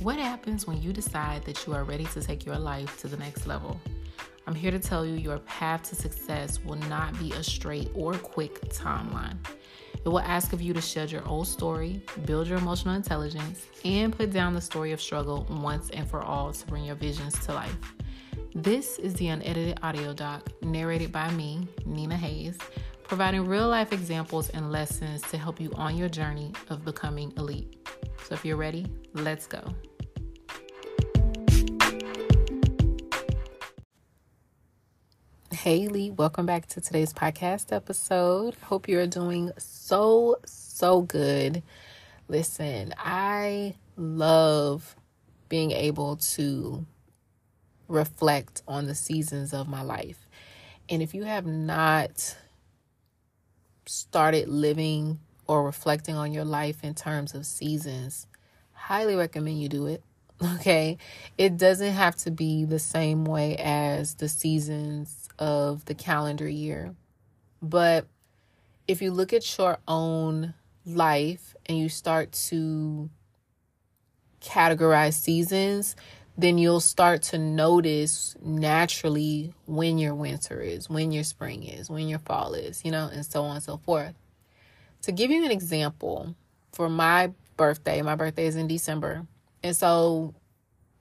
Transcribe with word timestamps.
What 0.00 0.18
happens 0.18 0.66
when 0.66 0.80
you 0.80 0.94
decide 0.94 1.44
that 1.44 1.66
you 1.66 1.74
are 1.74 1.84
ready 1.84 2.06
to 2.06 2.22
take 2.22 2.46
your 2.46 2.56
life 2.56 2.98
to 3.00 3.06
the 3.06 3.18
next 3.18 3.46
level? 3.46 3.78
I'm 4.46 4.54
here 4.54 4.70
to 4.70 4.78
tell 4.78 5.04
you 5.04 5.12
your 5.12 5.40
path 5.40 5.82
to 5.90 5.94
success 5.94 6.58
will 6.64 6.78
not 6.88 7.18
be 7.18 7.32
a 7.32 7.44
straight 7.44 7.90
or 7.94 8.14
quick 8.14 8.62
timeline. 8.70 9.36
It 10.02 10.08
will 10.08 10.20
ask 10.20 10.54
of 10.54 10.62
you 10.62 10.72
to 10.72 10.80
shed 10.80 11.12
your 11.12 11.28
old 11.28 11.48
story, 11.48 12.02
build 12.24 12.46
your 12.48 12.56
emotional 12.56 12.94
intelligence, 12.94 13.66
and 13.84 14.16
put 14.16 14.32
down 14.32 14.54
the 14.54 14.60
story 14.62 14.92
of 14.92 15.02
struggle 15.02 15.46
once 15.50 15.90
and 15.90 16.08
for 16.08 16.22
all 16.22 16.50
to 16.50 16.66
bring 16.66 16.84
your 16.84 16.96
visions 16.96 17.38
to 17.44 17.52
life. 17.52 17.76
This 18.54 18.98
is 18.98 19.12
the 19.14 19.28
unedited 19.28 19.80
audio 19.82 20.14
doc 20.14 20.48
narrated 20.62 21.12
by 21.12 21.30
me, 21.32 21.68
Nina 21.84 22.16
Hayes, 22.16 22.56
providing 23.02 23.46
real 23.46 23.68
life 23.68 23.92
examples 23.92 24.48
and 24.48 24.72
lessons 24.72 25.20
to 25.24 25.36
help 25.36 25.60
you 25.60 25.70
on 25.74 25.98
your 25.98 26.08
journey 26.08 26.54
of 26.70 26.86
becoming 26.86 27.34
elite. 27.36 27.86
So 28.24 28.32
if 28.34 28.46
you're 28.46 28.56
ready, 28.56 28.86
let's 29.12 29.46
go. 29.46 29.74
Hey 35.62 35.82
Elite, 35.84 36.14
welcome 36.14 36.46
back 36.46 36.64
to 36.68 36.80
today's 36.80 37.12
podcast 37.12 37.70
episode. 37.70 38.54
Hope 38.62 38.88
you're 38.88 39.06
doing 39.06 39.52
so, 39.58 40.36
so 40.46 41.02
good. 41.02 41.62
Listen, 42.28 42.94
I 42.96 43.74
love 43.94 44.96
being 45.50 45.72
able 45.72 46.16
to 46.16 46.86
reflect 47.88 48.62
on 48.66 48.86
the 48.86 48.94
seasons 48.94 49.52
of 49.52 49.68
my 49.68 49.82
life. 49.82 50.26
And 50.88 51.02
if 51.02 51.12
you 51.12 51.24
have 51.24 51.44
not 51.44 52.38
started 53.84 54.48
living 54.48 55.20
or 55.46 55.62
reflecting 55.62 56.14
on 56.14 56.32
your 56.32 56.46
life 56.46 56.82
in 56.82 56.94
terms 56.94 57.34
of 57.34 57.44
seasons, 57.44 58.26
highly 58.72 59.14
recommend 59.14 59.60
you 59.60 59.68
do 59.68 59.84
it. 59.88 60.02
Okay. 60.54 60.96
It 61.36 61.58
doesn't 61.58 61.92
have 61.92 62.16
to 62.16 62.30
be 62.30 62.64
the 62.64 62.78
same 62.78 63.26
way 63.26 63.56
as 63.58 64.14
the 64.14 64.26
seasons 64.26 65.19
of 65.40 65.86
the 65.86 65.94
calendar 65.94 66.48
year. 66.48 66.94
But 67.60 68.06
if 68.86 69.02
you 69.02 69.10
look 69.10 69.32
at 69.32 69.58
your 69.58 69.78
own 69.88 70.54
life 70.86 71.56
and 71.66 71.78
you 71.78 71.88
start 71.88 72.32
to 72.48 73.10
categorize 74.40 75.14
seasons, 75.14 75.96
then 76.36 76.58
you'll 76.58 76.80
start 76.80 77.22
to 77.22 77.38
notice 77.38 78.34
naturally 78.42 79.52
when 79.66 79.98
your 79.98 80.14
winter 80.14 80.60
is, 80.60 80.88
when 80.88 81.12
your 81.12 81.24
spring 81.24 81.64
is, 81.64 81.90
when 81.90 82.08
your 82.08 82.18
fall 82.20 82.54
is, 82.54 82.84
you 82.84 82.90
know, 82.90 83.10
and 83.12 83.26
so 83.26 83.42
on 83.42 83.56
and 83.56 83.64
so 83.64 83.76
forth. 83.78 84.14
To 85.02 85.12
give 85.12 85.30
you 85.30 85.44
an 85.44 85.50
example, 85.50 86.34
for 86.72 86.88
my 86.88 87.32
birthday, 87.56 88.00
my 88.02 88.14
birthday 88.14 88.46
is 88.46 88.56
in 88.56 88.68
December. 88.68 89.26
And 89.62 89.76
so 89.76 90.34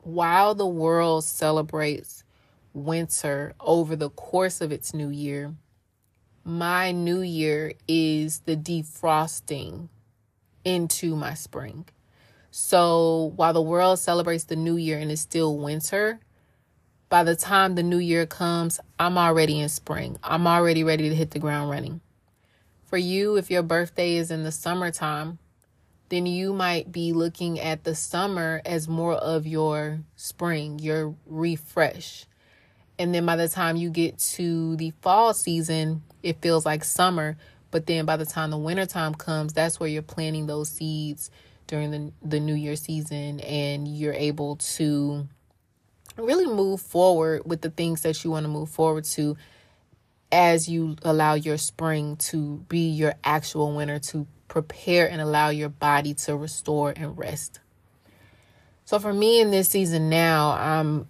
while 0.01 0.55
the 0.55 0.67
world 0.67 1.23
celebrates 1.23 2.23
winter 2.73 3.53
over 3.59 3.95
the 3.95 4.09
course 4.09 4.61
of 4.61 4.71
its 4.71 4.93
new 4.93 5.09
year, 5.09 5.53
my 6.43 6.91
new 6.91 7.21
year 7.21 7.73
is 7.87 8.39
the 8.39 8.55
defrosting 8.55 9.89
into 10.63 11.15
my 11.15 11.33
spring. 11.33 11.85
So 12.51 13.33
while 13.35 13.53
the 13.53 13.61
world 13.61 13.99
celebrates 13.99 14.45
the 14.45 14.55
new 14.55 14.75
year 14.75 14.97
and 14.97 15.11
it's 15.11 15.21
still 15.21 15.57
winter, 15.57 16.19
by 17.09 17.23
the 17.23 17.35
time 17.35 17.75
the 17.75 17.83
new 17.83 17.97
year 17.97 18.25
comes, 18.25 18.79
I'm 18.99 19.17
already 19.17 19.59
in 19.59 19.69
spring. 19.69 20.17
I'm 20.23 20.47
already 20.47 20.83
ready 20.83 21.09
to 21.09 21.15
hit 21.15 21.31
the 21.31 21.39
ground 21.39 21.69
running. 21.69 22.01
For 22.85 22.97
you, 22.97 23.35
if 23.35 23.51
your 23.51 23.63
birthday 23.63 24.15
is 24.15 24.31
in 24.31 24.43
the 24.43 24.51
summertime, 24.51 25.37
then 26.09 26.25
you 26.25 26.53
might 26.53 26.91
be 26.91 27.13
looking 27.13 27.59
at 27.59 27.83
the 27.83 27.93
summer 27.93 28.61
as 28.65 28.87
more 28.87 29.13
of 29.13 29.45
your 29.45 29.99
spring, 30.15 30.79
your 30.79 31.15
refresh. 31.27 32.25
And 32.99 33.15
then 33.15 33.25
by 33.25 33.37
the 33.37 33.47
time 33.47 33.77
you 33.77 33.89
get 33.89 34.19
to 34.19 34.75
the 34.75 34.91
fall 35.01 35.33
season, 35.33 36.03
it 36.21 36.41
feels 36.41 36.65
like 36.65 36.83
summer. 36.83 37.37
But 37.71 37.87
then 37.87 38.05
by 38.05 38.17
the 38.17 38.25
time 38.25 38.51
the 38.51 38.57
wintertime 38.57 39.15
comes, 39.15 39.53
that's 39.53 39.79
where 39.79 39.87
you're 39.87 40.01
planting 40.01 40.47
those 40.47 40.69
seeds 40.69 41.31
during 41.67 41.91
the, 41.91 42.11
the 42.21 42.39
New 42.39 42.55
Year 42.55 42.75
season 42.75 43.39
and 43.39 43.87
you're 43.87 44.13
able 44.13 44.57
to 44.57 45.27
really 46.17 46.47
move 46.47 46.81
forward 46.81 47.43
with 47.45 47.61
the 47.61 47.69
things 47.69 48.01
that 48.01 48.23
you 48.23 48.31
want 48.31 48.43
to 48.43 48.49
move 48.49 48.69
forward 48.69 49.05
to 49.05 49.37
as 50.31 50.67
you 50.67 50.97
allow 51.03 51.35
your 51.35 51.57
spring 51.57 52.17
to 52.17 52.57
be 52.67 52.89
your 52.89 53.13
actual 53.23 53.75
winter 53.75 53.99
to 53.99 54.27
prepare 54.47 55.09
and 55.09 55.21
allow 55.21 55.49
your 55.49 55.69
body 55.69 56.13
to 56.13 56.35
restore 56.35 56.93
and 56.95 57.17
rest. 57.17 57.59
So 58.85 58.99
for 58.99 59.13
me 59.13 59.39
in 59.39 59.51
this 59.51 59.69
season 59.69 60.09
now, 60.09 60.51
I'm 60.51 61.07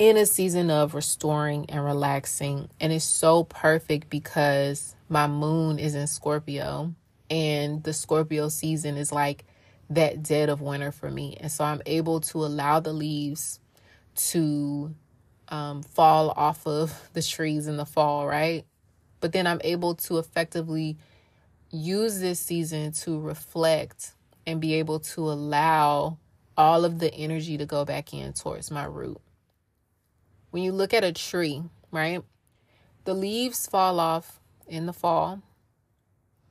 in 0.00 0.16
a 0.16 0.24
season 0.24 0.70
of 0.70 0.94
restoring 0.94 1.66
and 1.68 1.84
relaxing 1.84 2.70
and 2.80 2.90
it's 2.90 3.04
so 3.04 3.44
perfect 3.44 4.08
because 4.08 4.96
my 5.10 5.26
moon 5.26 5.78
is 5.78 5.94
in 5.94 6.06
Scorpio 6.06 6.94
and 7.28 7.84
the 7.84 7.92
Scorpio 7.92 8.48
season 8.48 8.96
is 8.96 9.12
like 9.12 9.44
that 9.90 10.22
dead 10.22 10.48
of 10.48 10.62
winter 10.62 10.90
for 10.90 11.10
me. 11.10 11.36
And 11.38 11.52
so 11.52 11.64
I'm 11.64 11.82
able 11.84 12.20
to 12.20 12.46
allow 12.46 12.80
the 12.80 12.94
leaves 12.94 13.60
to 14.30 14.94
um, 15.50 15.82
fall 15.82 16.30
off 16.30 16.66
of 16.66 17.10
the 17.12 17.20
trees 17.22 17.66
in 17.66 17.76
the 17.76 17.84
fall, 17.84 18.26
right? 18.26 18.64
But 19.20 19.32
then 19.32 19.46
I'm 19.46 19.60
able 19.62 19.96
to 19.96 20.16
effectively 20.16 20.96
use 21.70 22.20
this 22.20 22.40
season 22.40 22.92
to 22.92 23.20
reflect 23.20 24.12
and 24.46 24.62
be 24.62 24.76
able 24.76 25.00
to 25.00 25.30
allow 25.30 26.16
all 26.56 26.86
of 26.86 27.00
the 27.00 27.12
energy 27.12 27.58
to 27.58 27.66
go 27.66 27.84
back 27.84 28.14
in 28.14 28.32
towards 28.32 28.70
my 28.70 28.84
root. 28.84 29.20
When 30.50 30.62
you 30.62 30.72
look 30.72 30.92
at 30.92 31.04
a 31.04 31.12
tree, 31.12 31.62
right? 31.90 32.22
The 33.04 33.14
leaves 33.14 33.66
fall 33.66 34.00
off 34.00 34.40
in 34.66 34.86
the 34.86 34.92
fall, 34.92 35.42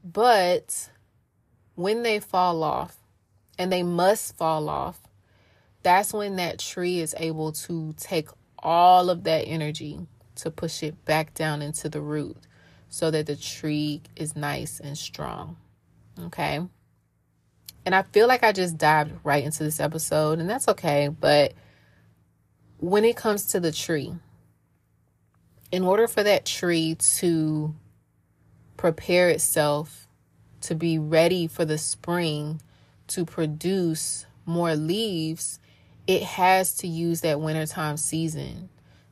but 0.03 0.89
when 1.75 2.03
they 2.03 2.19
fall 2.19 2.63
off, 2.63 2.97
and 3.59 3.71
they 3.71 3.83
must 3.83 4.37
fall 4.37 4.69
off, 4.69 5.01
that's 5.83 6.13
when 6.13 6.37
that 6.37 6.59
tree 6.59 6.99
is 6.99 7.13
able 7.17 7.51
to 7.51 7.93
take 7.97 8.29
all 8.57 9.09
of 9.09 9.25
that 9.25 9.41
energy 9.41 9.99
to 10.35 10.49
push 10.49 10.81
it 10.81 11.05
back 11.05 11.33
down 11.33 11.61
into 11.61 11.89
the 11.89 12.01
root 12.01 12.37
so 12.87 13.11
that 13.11 13.27
the 13.27 13.35
tree 13.35 14.01
is 14.16 14.35
nice 14.35 14.79
and 14.79 14.97
strong. 14.97 15.57
Okay. 16.17 16.61
And 17.85 17.93
I 17.93 18.03
feel 18.03 18.27
like 18.27 18.43
I 18.43 18.53
just 18.53 18.77
dived 18.77 19.11
right 19.23 19.43
into 19.43 19.63
this 19.63 19.79
episode, 19.79 20.39
and 20.39 20.49
that's 20.49 20.69
okay. 20.69 21.09
But 21.09 21.53
when 22.79 23.06
it 23.06 23.16
comes 23.16 23.45
to 23.47 23.59
the 23.59 23.72
tree, 23.72 24.13
in 25.72 25.84
order 25.84 26.07
for 26.07 26.23
that 26.23 26.45
tree 26.45 26.95
to 26.95 27.75
prepare 28.78 29.29
itself 29.29 30.07
to 30.62 30.75
be 30.75 30.97
ready 30.97 31.47
for 31.47 31.66
the 31.66 31.78
spring, 31.78 32.62
to 33.07 33.25
produce 33.25 34.25
more 34.45 34.75
leaves, 34.75 35.59
it 36.07 36.23
has 36.23 36.73
to 36.75 36.88
use 36.88 37.22
that 37.22 37.40
wintertime 37.40 37.97
season 37.97 38.69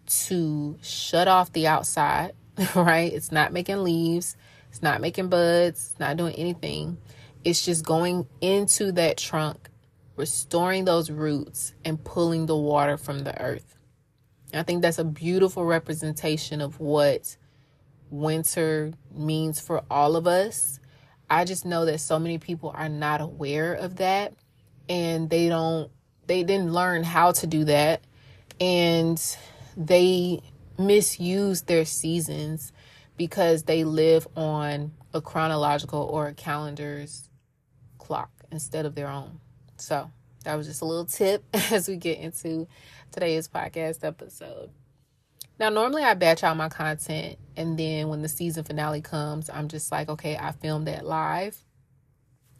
to 0.08 0.78
shut 0.82 1.28
off 1.28 1.52
the 1.54 1.68
outside, 1.68 2.34
right? 2.76 3.12
It's 3.12 3.32
not 3.32 3.54
making 3.54 3.84
leaves, 3.84 4.36
it's 4.70 4.82
not 4.82 5.02
making 5.02 5.30
buds, 5.30 5.92
it's 5.92 6.00
not 6.00 6.18
doing 6.18 6.36
anything. 6.36 6.98
It's 7.44 7.64
just 7.64 7.86
going 7.86 8.28
into 8.42 8.92
that 8.94 9.18
trunk, 9.18 9.70
restoring 10.18 10.84
those 10.86 11.10
roots, 11.10 11.74
and 11.86 12.04
pulling 12.04 12.46
the 12.46 12.58
water 12.58 12.98
from 12.98 13.20
the 13.20 13.40
earth. 13.42 13.78
I 14.54 14.64
think 14.64 14.82
that's 14.82 15.00
a 15.00 15.06
beautiful 15.06 15.64
representation 15.64 16.60
of 16.60 16.80
what 16.80 17.38
winter 18.10 18.92
means 19.14 19.60
for 19.60 19.84
all 19.90 20.16
of 20.16 20.28
us 20.28 20.80
I 21.30 21.44
just 21.44 21.66
know 21.66 21.86
that 21.86 22.00
so 22.00 22.20
many 22.20 22.38
people 22.38 22.72
are 22.74 22.88
not 22.88 23.20
aware 23.20 23.74
of 23.74 23.98
that 23.98 24.34
and 24.88 25.30
they 25.30 25.50
don't 25.50 25.92
they 26.26 26.44
didn't 26.44 26.72
learn 26.72 27.04
how 27.04 27.32
to 27.34 27.48
do 27.48 27.66
that 27.66 28.02
and 28.60 29.22
they 29.76 30.42
misuse 30.78 31.64
their 31.64 31.86
seasons 31.86 32.72
because 33.18 33.64
they 33.64 33.84
live 33.84 34.28
on 34.36 34.94
a 35.14 35.22
chronological 35.22 36.02
or 36.02 36.28
a 36.28 36.34
calendar's 36.34 37.30
clock 37.98 38.30
instead 38.52 38.86
of 38.86 38.96
their 38.96 39.10
own. 39.10 39.40
So, 39.78 40.10
that 40.44 40.56
was 40.56 40.68
just 40.68 40.82
a 40.82 40.86
little 40.86 41.06
tip 41.06 41.44
as 41.72 41.88
we 41.88 41.98
get 41.98 42.20
into 42.20 42.68
today's 43.12 43.48
podcast 43.48 44.04
episode. 44.04 44.70
Now, 45.60 45.70
normally 45.70 46.04
I 46.04 46.14
batch 46.14 46.44
out 46.44 46.56
my 46.56 46.70
content, 46.70 47.38
and 47.56 47.78
then 47.78 48.10
when 48.10 48.22
the 48.22 48.30
season 48.30 48.64
finale 48.64 49.02
comes, 49.02 49.50
I'm 49.50 49.68
just 49.68 49.92
like, 49.92 50.08
okay, 50.08 50.38
I 50.38 50.52
filmed 50.52 50.88
that 50.88 51.06
live. 51.06 51.58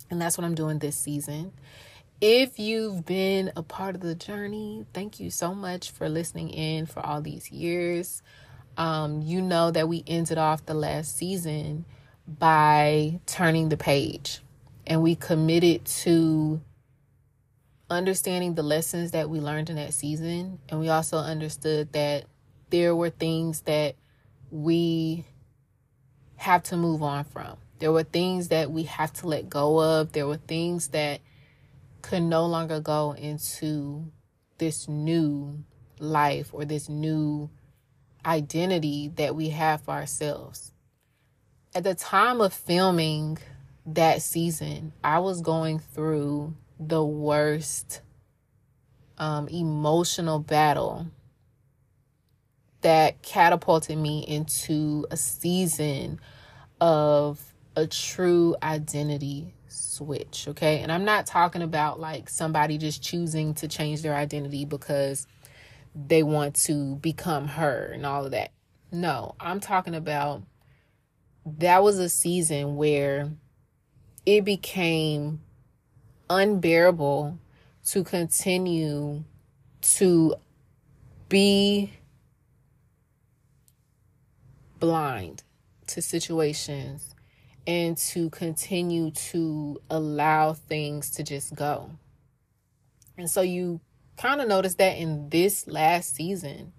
And 0.10 0.20
that's 0.20 0.38
what 0.38 0.46
I'm 0.46 0.56
doing 0.56 0.80
this 0.80 0.98
season. 0.98 1.54
If 2.20 2.58
you've 2.58 3.06
been 3.06 3.52
a 3.56 3.62
part 3.62 3.94
of 3.94 4.02
the 4.02 4.16
journey, 4.16 4.86
thank 4.94 5.20
you 5.20 5.30
so 5.30 5.54
much 5.54 5.92
for 5.92 6.10
listening 6.10 6.50
in 6.50 6.88
for 6.88 7.06
all 7.06 7.22
these 7.22 7.52
years. 7.52 8.24
Um, 8.78 9.22
you 9.22 9.42
know 9.42 9.70
that 9.72 9.88
we 9.88 10.04
ended 10.08 10.40
off 10.40 10.66
the 10.66 10.74
last 10.74 11.16
season 11.16 11.86
by 12.28 13.20
turning 13.28 13.70
the 13.70 13.78
page, 13.78 14.40
and 14.88 15.04
we 15.04 15.16
committed 15.16 15.86
to 15.86 16.62
understanding 17.90 18.56
the 18.56 18.64
lessons 18.64 19.12
that 19.12 19.30
we 19.30 19.40
learned 19.40 19.70
in 19.70 19.76
that 19.78 19.94
season. 19.94 20.60
And 20.70 20.80
we 20.80 20.90
also 20.90 21.18
understood 21.18 21.94
that 21.94 22.26
there 22.70 22.96
were 22.96 23.10
things 23.10 23.62
that 23.62 23.96
we 24.52 25.26
have 26.36 26.64
to 26.64 26.78
move 26.78 27.02
on 27.02 27.24
from. 27.24 27.58
There 27.80 27.92
were 27.92 28.04
things 28.04 28.50
that 28.50 28.72
we 28.72 28.84
have 28.84 29.14
to 29.14 29.28
let 29.28 29.50
go 29.50 29.80
of. 29.80 30.12
There 30.12 30.28
were 30.28 30.38
things 30.38 30.90
that 30.90 31.22
could 32.02 32.24
no 32.24 32.46
longer 32.46 32.80
go 32.80 33.14
into 33.14 34.12
this 34.58 34.88
new 34.88 35.64
life 36.00 36.50
or 36.54 36.66
this 36.66 36.90
new 36.90 37.50
identity 38.26 39.10
that 39.16 39.36
we 39.36 39.50
have 39.50 39.82
for 39.82 39.92
ourselves. 39.92 40.72
At 41.76 41.84
the 41.84 41.96
time 41.96 42.42
of 42.42 42.54
filming 42.54 43.38
that 43.86 44.22
season, 44.22 44.94
I 45.04 45.20
was 45.20 45.42
going 45.42 45.80
through 45.80 46.56
the 46.80 47.04
worst 47.04 48.02
um, 49.18 49.48
emotional 49.48 50.40
battle 50.40 51.08
that 52.82 53.22
catapulted 53.24 53.98
me 53.98 54.24
into 54.28 55.06
a 55.10 55.18
season 55.18 56.20
of 56.80 57.42
a 57.76 57.88
true 57.88 58.56
identity 58.62 59.54
switch, 59.68 60.46
okay? 60.48 60.80
And 60.80 60.92
I'm 60.92 61.06
not 61.06 61.26
talking 61.26 61.62
about 61.62 62.00
like 62.00 62.30
somebody 62.30 62.78
just 62.78 63.02
choosing 63.02 63.54
to 63.56 63.68
change 63.68 64.02
their 64.02 64.16
identity 64.16 64.66
because 64.66 65.28
they 65.96 66.22
want 66.24 66.56
to 66.56 66.96
become 66.98 67.48
her 67.48 67.92
and 67.94 68.06
all 68.06 68.26
of 68.26 68.32
that. 68.32 68.52
No, 68.92 69.36
I'm 69.40 69.60
talking 69.60 69.96
about 69.96 70.44
that 71.58 71.82
was 71.84 71.98
a 71.98 72.10
season 72.10 72.76
where 72.76 73.32
it 74.26 74.46
became 74.46 75.42
unbearable 76.30 77.40
to 77.86 78.04
continue 78.04 79.24
to 79.82 80.36
be 81.30 81.94
blind 84.80 85.44
to 85.88 86.02
situations 86.02 87.16
and 87.66 87.98
to 87.98 88.30
continue 88.30 89.12
to 89.12 89.82
allow 89.90 90.54
things 90.54 91.10
to 91.12 91.24
just 91.24 91.56
go. 91.56 91.92
And 93.18 93.30
so 93.30 93.42
you 93.42 93.82
kind 94.18 94.42
of 94.42 94.48
notice 94.48 94.76
that 94.76 94.98
in 94.98 95.30
this 95.30 95.68
last 95.68 96.16
season 96.16 96.74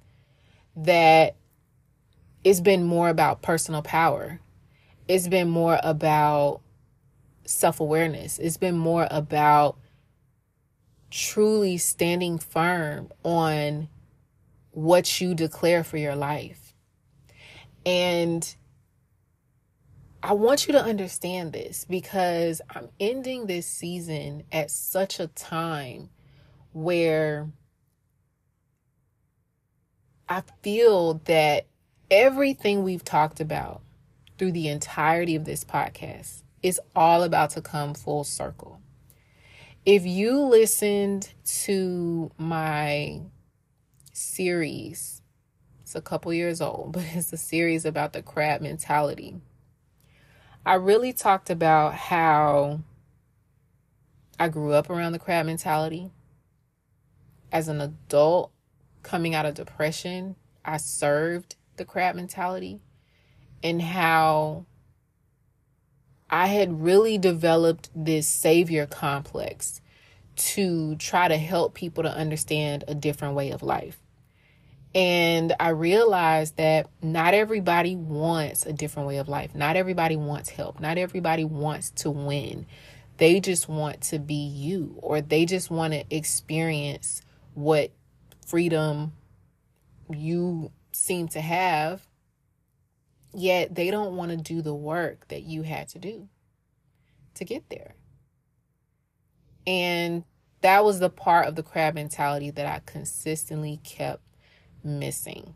that 0.76 1.36
it's 2.44 2.60
been 2.60 2.84
more 2.84 3.08
about 3.08 3.42
personal 3.42 3.82
power. 3.82 4.40
It's 5.08 5.28
been 5.28 5.48
more 5.48 5.78
about 5.82 6.60
self-awareness. 7.48 8.38
It's 8.38 8.56
been 8.56 8.76
more 8.76 9.08
about 9.10 9.78
truly 11.10 11.78
standing 11.78 12.38
firm 12.38 13.10
on 13.24 13.88
what 14.70 15.20
you 15.20 15.34
declare 15.34 15.82
for 15.82 15.96
your 15.96 16.14
life. 16.14 16.74
And 17.86 18.54
I 20.22 20.34
want 20.34 20.66
you 20.66 20.72
to 20.72 20.82
understand 20.82 21.52
this 21.52 21.86
because 21.88 22.60
I'm 22.68 22.88
ending 23.00 23.46
this 23.46 23.66
season 23.66 24.42
at 24.52 24.70
such 24.70 25.18
a 25.18 25.28
time 25.28 26.10
where 26.72 27.50
I 30.28 30.42
feel 30.62 31.14
that 31.24 31.66
everything 32.10 32.82
we've 32.82 33.04
talked 33.04 33.40
about 33.40 33.80
through 34.36 34.52
the 34.52 34.68
entirety 34.68 35.34
of 35.34 35.46
this 35.46 35.64
podcast 35.64 36.42
is 36.62 36.80
all 36.94 37.22
about 37.22 37.50
to 37.50 37.62
come 37.62 37.94
full 37.94 38.24
circle. 38.24 38.80
If 39.84 40.04
you 40.04 40.40
listened 40.40 41.32
to 41.64 42.30
my 42.36 43.22
series, 44.12 45.22
it's 45.82 45.94
a 45.94 46.00
couple 46.00 46.32
years 46.32 46.60
old, 46.60 46.92
but 46.94 47.04
it's 47.14 47.32
a 47.32 47.36
series 47.36 47.84
about 47.84 48.12
the 48.12 48.22
crab 48.22 48.60
mentality 48.60 49.40
I 50.68 50.74
really 50.74 51.14
talked 51.14 51.48
about 51.48 51.94
how 51.94 52.80
I 54.38 54.50
grew 54.50 54.72
up 54.72 54.90
around 54.90 55.12
the 55.12 55.18
crab 55.18 55.46
mentality. 55.46 56.10
As 57.50 57.68
an 57.68 57.80
adult 57.80 58.52
coming 59.02 59.34
out 59.34 59.46
of 59.46 59.54
depression, 59.54 60.36
I 60.66 60.76
served 60.76 61.56
the 61.76 61.86
crab 61.86 62.16
mentality 62.16 62.82
and 63.62 63.80
how 63.80 64.66
I 66.30 66.46
had 66.46 66.82
really 66.82 67.18
developed 67.18 67.90
this 67.94 68.26
savior 68.26 68.86
complex 68.86 69.80
to 70.36 70.94
try 70.96 71.28
to 71.28 71.36
help 71.36 71.74
people 71.74 72.02
to 72.04 72.10
understand 72.10 72.84
a 72.86 72.94
different 72.94 73.34
way 73.34 73.50
of 73.50 73.62
life. 73.62 73.98
And 74.94 75.54
I 75.60 75.70
realized 75.70 76.56
that 76.56 76.88
not 77.02 77.34
everybody 77.34 77.94
wants 77.94 78.64
a 78.64 78.72
different 78.72 79.08
way 79.08 79.18
of 79.18 79.28
life. 79.28 79.54
Not 79.54 79.76
everybody 79.76 80.16
wants 80.16 80.48
help. 80.48 80.80
Not 80.80 80.98
everybody 80.98 81.44
wants 81.44 81.90
to 81.90 82.10
win. 82.10 82.66
They 83.18 83.40
just 83.40 83.68
want 83.68 84.00
to 84.02 84.18
be 84.18 84.34
you, 84.34 84.94
or 84.98 85.20
they 85.20 85.44
just 85.44 85.70
want 85.70 85.92
to 85.92 86.04
experience 86.10 87.20
what 87.54 87.90
freedom 88.46 89.12
you 90.08 90.70
seem 90.92 91.28
to 91.28 91.40
have, 91.40 92.07
yet 93.38 93.74
they 93.74 93.90
don't 93.90 94.16
want 94.16 94.30
to 94.30 94.36
do 94.36 94.62
the 94.62 94.74
work 94.74 95.28
that 95.28 95.42
you 95.42 95.62
had 95.62 95.88
to 95.88 95.98
do 95.98 96.28
to 97.34 97.44
get 97.44 97.68
there. 97.70 97.94
And 99.66 100.24
that 100.60 100.84
was 100.84 100.98
the 100.98 101.10
part 101.10 101.46
of 101.46 101.54
the 101.54 101.62
crab 101.62 101.94
mentality 101.94 102.50
that 102.50 102.66
I 102.66 102.80
consistently 102.84 103.80
kept 103.84 104.22
missing. 104.82 105.54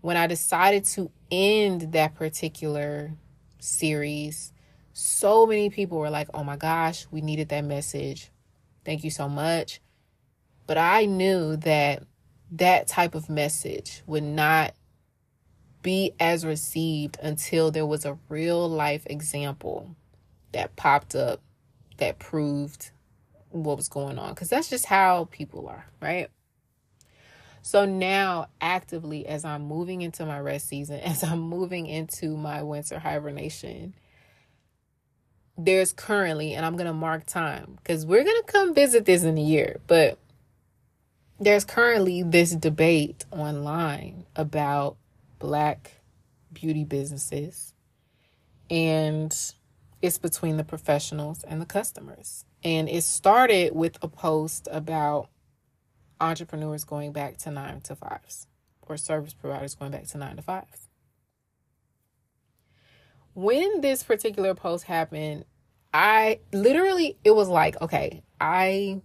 When 0.00 0.16
I 0.16 0.26
decided 0.26 0.84
to 0.86 1.10
end 1.30 1.92
that 1.92 2.14
particular 2.14 3.12
series, 3.58 4.52
so 4.92 5.46
many 5.46 5.70
people 5.70 5.98
were 5.98 6.10
like, 6.10 6.28
oh 6.34 6.44
my 6.44 6.56
gosh, 6.56 7.06
we 7.10 7.20
needed 7.20 7.48
that 7.50 7.64
message. 7.64 8.30
Thank 8.84 9.04
you 9.04 9.10
so 9.10 9.28
much. 9.28 9.80
But 10.66 10.78
I 10.78 11.06
knew 11.06 11.56
that 11.58 12.04
that 12.52 12.86
type 12.86 13.14
of 13.14 13.28
message 13.28 14.02
would 14.06 14.22
not 14.22 14.74
be 15.82 16.12
as 16.20 16.46
received 16.46 17.18
until 17.22 17.70
there 17.70 17.86
was 17.86 18.04
a 18.04 18.18
real 18.28 18.68
life 18.68 19.02
example 19.06 19.94
that 20.52 20.76
popped 20.76 21.14
up 21.14 21.40
that 21.98 22.18
proved 22.18 22.90
what 23.50 23.76
was 23.76 23.88
going 23.88 24.18
on. 24.18 24.30
Because 24.30 24.48
that's 24.48 24.70
just 24.70 24.86
how 24.86 25.28
people 25.30 25.68
are, 25.68 25.86
right? 26.00 26.28
So 27.62 27.84
now, 27.84 28.48
actively, 28.60 29.26
as 29.26 29.44
I'm 29.44 29.62
moving 29.62 30.02
into 30.02 30.26
my 30.26 30.40
rest 30.40 30.68
season, 30.68 31.00
as 31.04 31.22
I'm 31.22 31.40
moving 31.40 31.86
into 31.86 32.36
my 32.36 32.62
winter 32.62 32.98
hibernation, 32.98 33.94
there's 35.56 35.92
currently, 35.92 36.54
and 36.54 36.66
I'm 36.66 36.76
going 36.76 36.86
to 36.86 36.92
mark 36.92 37.26
time 37.26 37.76
because 37.76 38.04
we're 38.06 38.24
going 38.24 38.42
to 38.44 38.52
come 38.52 38.74
visit 38.74 39.04
this 39.04 39.22
in 39.22 39.38
a 39.38 39.42
year, 39.42 39.80
but 39.86 40.18
there's 41.38 41.64
currently 41.64 42.22
this 42.22 42.52
debate 42.52 43.24
online 43.30 44.24
about 44.34 44.96
black 45.42 46.00
beauty 46.52 46.84
businesses 46.84 47.74
and 48.70 49.36
it's 50.00 50.16
between 50.16 50.56
the 50.56 50.62
professionals 50.64 51.42
and 51.42 51.60
the 51.60 51.66
customers. 51.66 52.44
And 52.62 52.88
it 52.88 53.02
started 53.02 53.74
with 53.74 53.98
a 54.02 54.08
post 54.08 54.68
about 54.70 55.30
entrepreneurs 56.20 56.84
going 56.84 57.12
back 57.12 57.38
to 57.38 57.50
nine 57.50 57.80
to 57.82 57.96
fives 57.96 58.46
or 58.82 58.96
service 58.96 59.34
providers 59.34 59.74
going 59.74 59.90
back 59.90 60.06
to 60.06 60.18
nine 60.18 60.36
to 60.36 60.42
fives. 60.42 60.88
When 63.34 63.80
this 63.80 64.04
particular 64.04 64.54
post 64.54 64.84
happened, 64.84 65.44
I 65.92 66.38
literally, 66.52 67.18
it 67.24 67.34
was 67.34 67.48
like, 67.48 67.80
okay, 67.82 68.22
I 68.40 69.02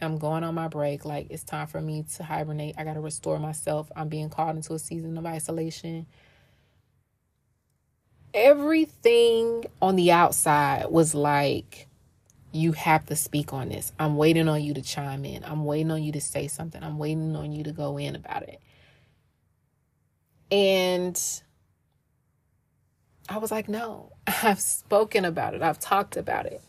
am 0.00 0.18
going 0.18 0.44
on 0.44 0.54
my 0.54 0.68
break. 0.68 1.04
Like, 1.04 1.28
it's 1.30 1.44
time 1.44 1.66
for 1.66 1.80
me 1.80 2.04
to 2.16 2.22
hibernate. 2.24 2.74
I 2.78 2.84
got 2.84 2.94
to 2.94 3.00
restore 3.00 3.38
myself. 3.38 3.90
I'm 3.94 4.08
being 4.08 4.30
called 4.30 4.56
into 4.56 4.74
a 4.74 4.78
season 4.78 5.16
of 5.18 5.26
isolation. 5.26 6.06
Everything 8.32 9.64
on 9.82 9.96
the 9.96 10.12
outside 10.12 10.86
was 10.90 11.14
like, 11.14 11.88
you 12.52 12.72
have 12.72 13.06
to 13.06 13.16
speak 13.16 13.52
on 13.52 13.68
this. 13.68 13.92
I'm 13.98 14.16
waiting 14.16 14.48
on 14.48 14.62
you 14.62 14.74
to 14.74 14.82
chime 14.82 15.24
in. 15.24 15.44
I'm 15.44 15.64
waiting 15.64 15.90
on 15.90 16.02
you 16.02 16.12
to 16.12 16.20
say 16.20 16.48
something. 16.48 16.82
I'm 16.82 16.98
waiting 16.98 17.36
on 17.36 17.52
you 17.52 17.64
to 17.64 17.72
go 17.72 17.96
in 17.98 18.16
about 18.16 18.42
it. 18.42 18.60
And 20.50 21.20
I 23.28 23.38
was 23.38 23.50
like, 23.50 23.68
no, 23.68 24.12
I've 24.42 24.60
spoken 24.60 25.24
about 25.24 25.54
it. 25.54 25.62
I've 25.62 25.78
talked 25.78 26.16
about 26.16 26.46
it. 26.46 26.60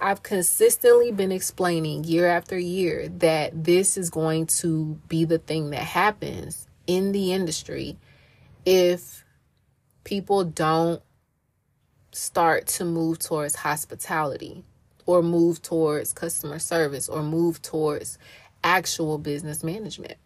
I've 0.00 0.22
consistently 0.22 1.12
been 1.12 1.30
explaining 1.30 2.04
year 2.04 2.26
after 2.26 2.58
year 2.58 3.08
that 3.18 3.64
this 3.64 3.98
is 3.98 4.08
going 4.08 4.46
to 4.46 4.98
be 5.08 5.24
the 5.26 5.38
thing 5.38 5.70
that 5.70 5.82
happens 5.82 6.66
in 6.86 7.12
the 7.12 7.32
industry 7.32 7.98
if 8.64 9.24
people 10.04 10.44
don't 10.44 11.02
start 12.12 12.66
to 12.66 12.84
move 12.84 13.18
towards 13.18 13.54
hospitality 13.54 14.64
or 15.04 15.22
move 15.22 15.60
towards 15.60 16.12
customer 16.12 16.58
service 16.58 17.08
or 17.08 17.22
move 17.22 17.60
towards 17.60 18.18
actual 18.64 19.18
business 19.18 19.62
management. 19.62 20.16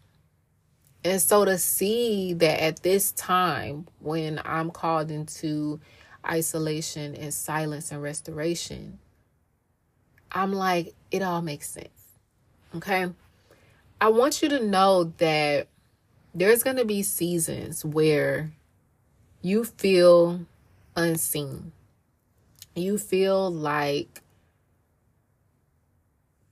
And 1.05 1.21
so 1.21 1.45
to 1.45 1.59
see 1.59 2.33
that 2.35 2.63
at 2.63 2.83
this 2.83 3.13
time, 3.13 3.87
when 3.99 4.41
I'm 4.45 4.71
called 4.71 5.11
into 5.11 5.81
isolation 6.27 7.15
and 7.15 7.35
silence 7.35 7.93
and 7.93 8.03
restoration, 8.03 8.99
I'm 10.35 10.53
like, 10.53 10.95
it 11.13 11.23
all 11.23 11.41
makes 11.41 11.71
sense. 11.71 11.89
Okay. 12.75 13.07
I 14.01 14.09
want 14.09 14.43
you 14.43 14.49
to 14.49 14.67
know 14.67 15.05
that 15.19 15.69
there's 16.35 16.65
going 16.65 16.77
to 16.77 16.85
be 16.85 17.05
seasons 17.05 17.85
where 17.85 18.51
you 19.41 19.65
feel 19.65 20.41
unseen. 20.97 21.73
You 22.75 22.99
feel 22.99 23.49
like 23.51 24.21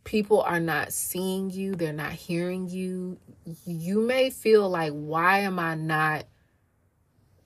people 0.05 0.41
are 0.43 0.61
not 0.61 0.93
seeing 0.93 1.51
you, 1.51 1.75
they're 1.75 1.93
not 1.93 2.13
hearing 2.13 2.69
you. 2.69 3.19
You 3.67 4.01
may 4.01 4.31
feel 4.31 4.69
like, 4.69 4.93
why 4.93 5.41
am 5.41 5.59
I 5.59 5.75
not 5.75 6.27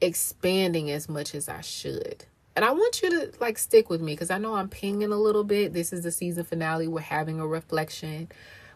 expanding 0.02 0.90
as 0.90 1.08
much 1.08 1.34
as 1.34 1.48
I 1.48 1.62
should? 1.62 2.26
And 2.56 2.64
I 2.64 2.72
want 2.72 3.02
you 3.02 3.10
to 3.10 3.32
like 3.38 3.58
stick 3.58 3.90
with 3.90 4.00
me 4.00 4.14
because 4.14 4.30
I 4.30 4.38
know 4.38 4.56
I'm 4.56 4.70
pinging 4.70 5.12
a 5.12 5.16
little 5.16 5.44
bit. 5.44 5.74
This 5.74 5.92
is 5.92 6.02
the 6.02 6.10
season 6.10 6.42
finale. 6.42 6.88
We're 6.88 7.00
having 7.00 7.38
a 7.38 7.46
reflection. 7.46 8.28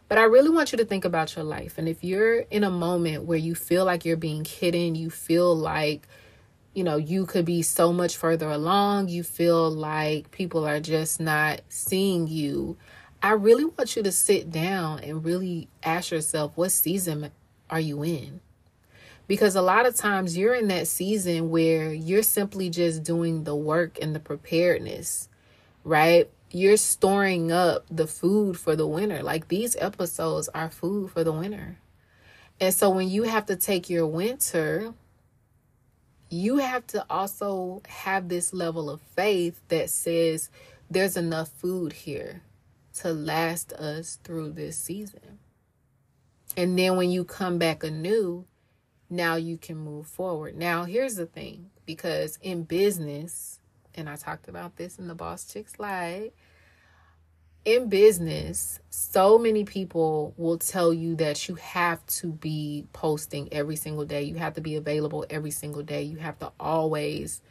But 0.06 0.18
I 0.18 0.24
really 0.24 0.50
want 0.50 0.70
you 0.70 0.78
to 0.78 0.84
think 0.84 1.06
about 1.06 1.34
your 1.34 1.44
life. 1.44 1.78
And 1.78 1.88
if 1.88 2.04
you're 2.04 2.40
in 2.40 2.62
a 2.62 2.70
moment 2.70 3.24
where 3.24 3.38
you 3.38 3.54
feel 3.54 3.86
like 3.86 4.04
you're 4.04 4.16
being 4.16 4.44
hidden, 4.44 4.96
you 4.96 5.08
feel 5.08 5.54
like, 5.54 6.06
you 6.74 6.84
know, 6.84 6.96
you 6.96 7.24
could 7.24 7.46
be 7.46 7.62
so 7.62 7.92
much 7.92 8.16
further 8.16 8.50
along, 8.50 9.08
you 9.08 9.22
feel 9.22 9.70
like 9.70 10.30
people 10.30 10.66
are 10.66 10.80
just 10.80 11.18
not 11.18 11.62
seeing 11.68 12.28
you, 12.28 12.76
I 13.22 13.32
really 13.32 13.66
want 13.66 13.96
you 13.96 14.02
to 14.02 14.12
sit 14.12 14.50
down 14.50 15.00
and 15.00 15.24
really 15.24 15.68
ask 15.82 16.10
yourself, 16.10 16.52
what 16.54 16.72
season 16.72 17.30
are 17.68 17.80
you 17.80 18.02
in? 18.02 18.40
Because 19.30 19.54
a 19.54 19.62
lot 19.62 19.86
of 19.86 19.94
times 19.94 20.36
you're 20.36 20.54
in 20.54 20.66
that 20.68 20.88
season 20.88 21.50
where 21.50 21.92
you're 21.92 22.24
simply 22.24 22.68
just 22.68 23.04
doing 23.04 23.44
the 23.44 23.54
work 23.54 23.96
and 24.02 24.12
the 24.12 24.18
preparedness, 24.18 25.28
right? 25.84 26.28
you're 26.52 26.76
storing 26.76 27.52
up 27.52 27.86
the 27.90 28.06
food 28.06 28.58
for 28.58 28.74
the 28.74 28.86
winter. 28.86 29.22
Like 29.22 29.48
these 29.48 29.76
episodes 29.76 30.48
are 30.48 30.70
food 30.70 31.10
for 31.10 31.22
the 31.22 31.32
winter. 31.32 31.78
And 32.60 32.74
so 32.74 32.90
when 32.90 33.08
you 33.08 33.22
have 33.24 33.46
to 33.46 33.56
take 33.56 33.88
your 33.88 34.06
winter, 34.06 34.94
you 36.28 36.58
have 36.58 36.86
to 36.88 37.04
also 37.08 37.82
have 37.88 38.28
this 38.28 38.52
level 38.52 38.90
of 38.90 39.00
faith 39.00 39.60
that 39.68 39.90
says 39.90 40.50
there's 40.90 41.16
enough 41.16 41.48
food 41.48 41.92
here 41.92 42.42
to 42.94 43.12
last 43.12 43.72
us 43.74 44.18
through 44.24 44.50
this 44.50 44.76
season. 44.76 45.38
And 46.56 46.76
then 46.78 46.96
when 46.96 47.10
you 47.10 47.24
come 47.24 47.58
back 47.58 47.84
anew, 47.84 48.44
now 49.10 49.34
you 49.34 49.58
can 49.58 49.76
move 49.76 50.06
forward. 50.06 50.56
Now, 50.56 50.84
here's 50.84 51.16
the 51.16 51.26
thing 51.26 51.70
because 51.84 52.38
in 52.40 52.62
business, 52.62 53.58
and 53.94 54.08
I 54.08 54.16
talked 54.16 54.48
about 54.48 54.76
this 54.76 54.98
in 54.98 55.08
the 55.08 55.14
Boss 55.14 55.44
Chick 55.44 55.68
slide. 55.68 56.30
In 57.64 57.90
business, 57.90 58.80
so 58.88 59.36
many 59.36 59.64
people 59.64 60.32
will 60.38 60.56
tell 60.56 60.94
you 60.94 61.16
that 61.16 61.46
you 61.46 61.56
have 61.56 62.04
to 62.06 62.28
be 62.28 62.86
posting 62.94 63.52
every 63.52 63.76
single 63.76 64.06
day. 64.06 64.22
You 64.22 64.36
have 64.36 64.54
to 64.54 64.62
be 64.62 64.76
available 64.76 65.26
every 65.28 65.50
single 65.50 65.82
day. 65.82 66.02
You 66.02 66.16
have 66.18 66.38
to 66.38 66.52
always 66.58 67.42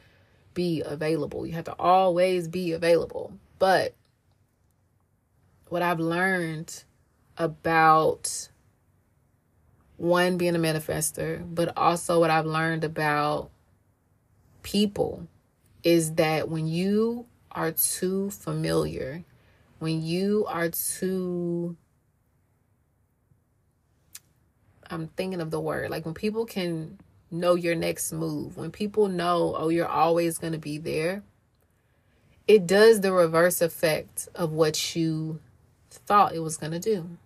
be 0.55 0.81
available. 0.81 1.45
You 1.45 1.53
have 1.53 1.65
to 1.65 1.75
always 1.77 2.47
be 2.47 2.71
available. 2.71 3.33
But 3.59 3.93
what 5.67 5.83
I've 5.83 5.99
learned 5.99 6.83
about 7.37 8.49
one 9.99 10.37
being 10.37 10.55
a 10.55 10.59
manifester, 10.59 11.43
but 11.53 11.77
also 11.77 12.19
what 12.19 12.29
I've 12.29 12.45
learned 12.45 12.83
about 12.83 13.51
people 14.63 15.27
is 15.83 16.13
that 16.13 16.49
when 16.49 16.67
you 16.67 17.25
are 17.51 17.71
too 17.71 18.29
familiar, 18.31 19.23
when 19.79 20.01
you 20.01 20.45
are 20.47 20.69
too 20.69 21.77
I'm 24.91 25.07
thinking 25.09 25.41
of 25.41 25.51
the 25.51 25.59
word, 25.59 25.91
like 25.91 26.05
when 26.05 26.15
people 26.15 26.45
can 26.45 26.97
know 27.29 27.53
your 27.53 27.75
next 27.75 28.11
move, 28.11 28.57
when 28.57 28.71
people 28.71 29.07
know, 29.07 29.53
oh, 29.55 29.69
you're 29.69 29.87
always 29.87 30.39
going 30.39 30.53
to 30.53 30.59
be 30.59 30.79
there, 30.79 31.21
it 32.47 32.65
does 32.65 33.01
the 33.01 33.11
reverse 33.11 33.61
effect 33.61 34.27
of 34.33 34.51
what 34.51 34.95
you 34.95 35.39
thought 35.91 36.33
it 36.33 36.39
was 36.39 36.57
going 36.57 36.71
to 36.71 36.79
do. 36.79 37.17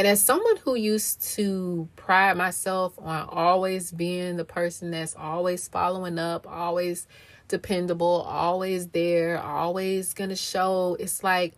And 0.00 0.06
as 0.06 0.22
someone 0.22 0.56
who 0.56 0.76
used 0.76 1.20
to 1.34 1.86
pride 1.94 2.34
myself 2.34 2.98
on 2.98 3.28
always 3.28 3.92
being 3.92 4.38
the 4.38 4.46
person 4.46 4.92
that's 4.92 5.14
always 5.14 5.68
following 5.68 6.18
up, 6.18 6.46
always 6.48 7.06
dependable, 7.48 8.22
always 8.26 8.88
there, 8.88 9.38
always 9.38 10.14
going 10.14 10.30
to 10.30 10.36
show, 10.36 10.96
it's 10.98 11.22
like 11.22 11.52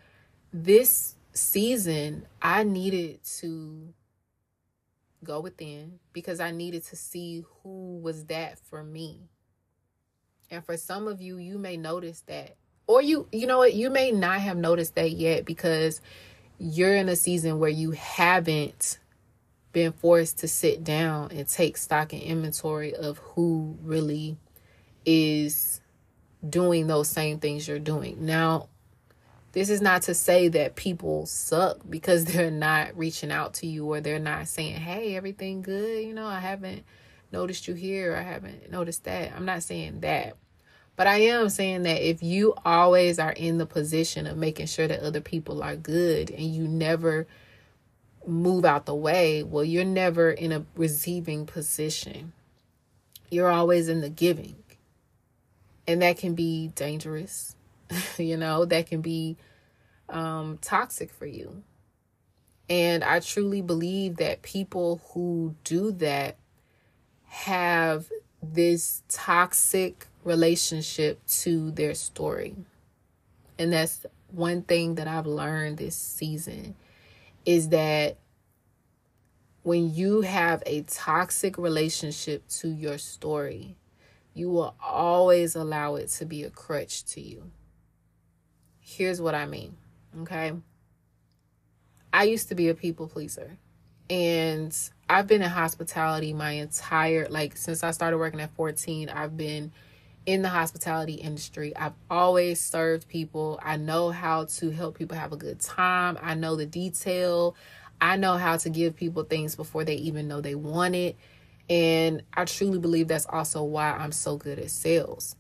this 0.53 1.15
season, 1.33 2.27
I 2.43 2.65
needed 2.65 3.23
to 3.39 3.95
go 5.23 5.39
within 5.39 6.01
because 6.13 6.41
I 6.41 6.51
needed 6.51 6.83
to 6.87 6.97
see 6.97 7.45
who 7.63 8.01
was 8.03 8.25
that 8.25 8.59
for 8.59 8.83
me. 8.83 9.21
And 10.51 10.65
for 10.65 10.77
some 10.77 11.07
of 11.07 11.21
you, 11.21 11.37
you 11.37 11.59
may 11.59 11.77
notice 11.77 12.23
that. 12.27 12.57
Or 12.89 13.01
you, 13.01 13.29
you 13.31 13.47
know 13.47 13.59
what, 13.59 13.75
you 13.75 13.89
may 13.89 14.11
not 14.11 14.41
have 14.41 14.57
noticed 14.57 14.97
that 14.97 15.13
yet 15.13 15.45
because 15.45 16.01
you're 16.62 16.95
in 16.95 17.09
a 17.09 17.16
season 17.16 17.59
where 17.59 17.69
you 17.71 17.90
haven't 17.90 18.99
been 19.73 19.90
forced 19.92 20.38
to 20.38 20.49
sit 20.49 20.85
down 20.85 21.33
and 21.33 21.49
take 21.49 21.76
stock 21.76 22.12
and 22.12 22.23
inventory 22.23 22.95
of 22.95 23.19
who 23.19 23.76
really 23.83 24.37
is 25.04 25.81
doing 26.49 26.87
those 26.87 27.09
same 27.09 27.40
things 27.40 27.66
you're 27.66 27.81
doing. 27.81 28.25
Now, 28.25 28.69
this 29.52 29.71
is 29.71 29.81
not 29.81 30.02
to 30.02 30.14
say 30.14 30.49
that 30.49 30.76
people 30.76 31.26
suck 31.26 31.78
because 31.88 32.25
they're 32.26 32.50
not 32.50 32.97
reaching 32.97 33.33
out 33.33 33.54
to 33.54 33.66
you 33.66 33.87
or 33.87 34.00
they're 34.00 34.21
not 34.21 34.47
saying, 34.47 34.76
"Hey, 34.76 35.16
everything 35.16 35.62
good?" 35.62 36.04
You 36.04 36.14
know, 36.14 36.26
I 36.26 36.38
haven't 36.38 36.85
noticed 37.33 37.66
you 37.66 37.75
here. 37.75 38.14
I 38.14 38.23
haven't 38.23 38.71
noticed 38.71 39.02
that. 39.04 39.33
I'm 39.35 39.45
not 39.45 39.64
saying 39.64 40.00
that. 40.00 40.37
But 40.97 41.07
I 41.07 41.19
am 41.23 41.49
saying 41.49 41.83
that 41.83 42.07
if 42.07 42.23
you 42.23 42.55
always 42.65 43.19
are 43.19 43.33
in 43.33 43.59
the 43.59 43.67
position 43.67 44.27
of 44.27 44.37
making 44.37 44.67
sure 44.67 44.87
that 44.87 45.01
other 45.01 45.21
people 45.21 45.63
are 45.63 45.77
good 45.77 46.31
and 46.31 46.55
you 46.55 46.69
never 46.69 47.27
move 48.27 48.65
out 48.65 48.87
the 48.87 48.95
way, 48.95 49.43
well, 49.43 49.65
you're 49.65 49.85
never 49.85 50.31
in 50.31 50.53
a 50.53 50.65
receiving 50.77 51.47
position. 51.47 52.33
You're 53.31 53.49
always 53.49 53.89
in 53.89 54.03
the 54.03 54.11
giving. 54.11 54.57
And 55.87 56.03
that 56.03 56.19
can 56.19 56.35
be 56.35 56.69
dangerous. 56.69 57.57
you 58.19 58.37
know, 58.37 58.65
that 58.67 58.87
can 58.87 59.01
be 59.01 59.37
um, 60.09 60.59
toxic 60.61 61.11
for 61.11 61.27
you. 61.27 61.63
And 62.69 63.03
I 63.03 63.21
truly 63.21 63.61
believe 63.61 64.17
that 64.17 64.43
people 64.43 65.01
who 65.13 65.57
do 65.65 65.91
that 65.93 66.37
have 67.25 68.11
this 68.43 69.03
toxic 69.09 70.07
relationship 70.25 71.25
to 71.26 71.71
their 71.73 71.95
story. 71.95 72.57
And 73.59 73.73
that's 73.73 74.07
one 74.31 74.62
thing 74.62 74.97
that 74.97 75.09
I've 75.09 75.26
learned 75.26 75.79
this 75.79 75.97
season 75.97 76.75
is 77.45 77.69
that 77.71 78.19
when 79.62 79.95
you 79.95 80.23
have 80.23 80.62
a 80.67 80.83
toxic 80.83 81.59
relationship 81.59 82.47
to 82.49 82.69
your 82.69 82.99
story, 82.99 83.76
you 84.35 84.50
will 84.50 84.75
always 84.83 85.55
allow 85.55 85.97
it 85.97 86.09
to 86.09 86.25
be 86.25 86.43
a 86.43 86.50
crutch 86.50 87.05
to 87.05 87.21
you. 87.21 87.50
Here's 88.81 89.21
what 89.21 89.35
I 89.35 89.47
mean, 89.47 89.76
okay? 90.23 90.52
I 92.12 92.25
used 92.25 92.49
to 92.49 92.55
be 92.55 92.69
a 92.69 92.75
people 92.75 93.07
pleaser. 93.07 93.59
And 94.11 94.76
I've 95.09 95.26
been 95.26 95.43
in 95.43 95.49
hospitality 95.49 96.33
my 96.33 96.52
entire 96.52 97.29
like 97.31 97.57
since 97.57 97.83
I 97.83 97.93
started 97.93 98.19
working 98.19 98.41
at 98.41 98.55
14, 98.55 99.09
I've 99.09 99.37
been 99.37 99.73
in 100.26 100.43
the 100.43 100.49
hospitality 100.49 101.14
industry. 101.14 101.75
I've 101.76 101.95
always 102.11 102.61
served 102.61 103.09
people. 103.09 103.59
I 103.62 103.76
know 103.76 104.11
how 104.11 104.45
to 104.45 104.71
help 104.71 104.97
people 104.97 105.17
have 105.17 105.33
a 105.33 105.37
good 105.37 105.61
time. 105.61 106.19
I 106.23 106.35
know 106.35 106.57
the 106.57 106.67
detail. 106.67 107.57
I 108.00 108.17
know 108.17 108.37
how 108.37 108.57
to 108.59 108.71
give 108.71 108.97
people 108.97 109.25
things 109.25 109.57
before 109.57 109.85
they 109.85 109.95
even 109.95 110.29
know 110.29 110.41
they 110.41 110.55
want 110.55 110.95
it. 110.95 111.17
And 111.69 112.23
I 112.35 112.45
truly 112.45 112.79
believe 112.79 113.09
that's 113.09 113.26
also 113.26 113.62
why 113.62 113.93
I'm 113.93 114.12
so 114.12 114.37
good 114.37 114.59
at 114.59 114.71
sales. 114.71 115.37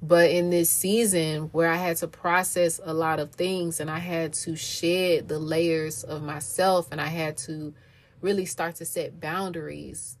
But 0.00 0.30
in 0.30 0.50
this 0.50 0.70
season 0.70 1.44
where 1.52 1.68
I 1.68 1.76
had 1.76 1.96
to 1.98 2.08
process 2.08 2.80
a 2.82 2.94
lot 2.94 3.18
of 3.18 3.32
things 3.32 3.80
and 3.80 3.90
I 3.90 3.98
had 3.98 4.32
to 4.34 4.54
shed 4.54 5.28
the 5.28 5.40
layers 5.40 6.04
of 6.04 6.22
myself 6.22 6.88
and 6.92 7.00
I 7.00 7.06
had 7.06 7.36
to 7.38 7.74
really 8.20 8.44
start 8.44 8.76
to 8.76 8.84
set 8.84 9.20
boundaries 9.20 10.17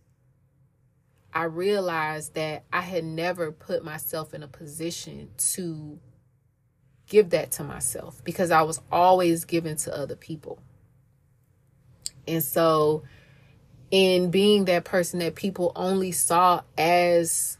I 1.32 1.44
realized 1.44 2.34
that 2.34 2.64
I 2.72 2.80
had 2.80 3.04
never 3.04 3.52
put 3.52 3.84
myself 3.84 4.34
in 4.34 4.42
a 4.42 4.48
position 4.48 5.30
to 5.54 5.98
give 7.06 7.30
that 7.30 7.52
to 7.52 7.64
myself 7.64 8.22
because 8.24 8.50
I 8.50 8.62
was 8.62 8.80
always 8.90 9.44
giving 9.44 9.76
to 9.76 9.96
other 9.96 10.16
people. 10.16 10.58
And 12.26 12.42
so, 12.42 13.04
in 13.90 14.30
being 14.30 14.66
that 14.66 14.84
person 14.84 15.20
that 15.20 15.34
people 15.34 15.72
only 15.74 16.12
saw 16.12 16.62
as 16.76 17.56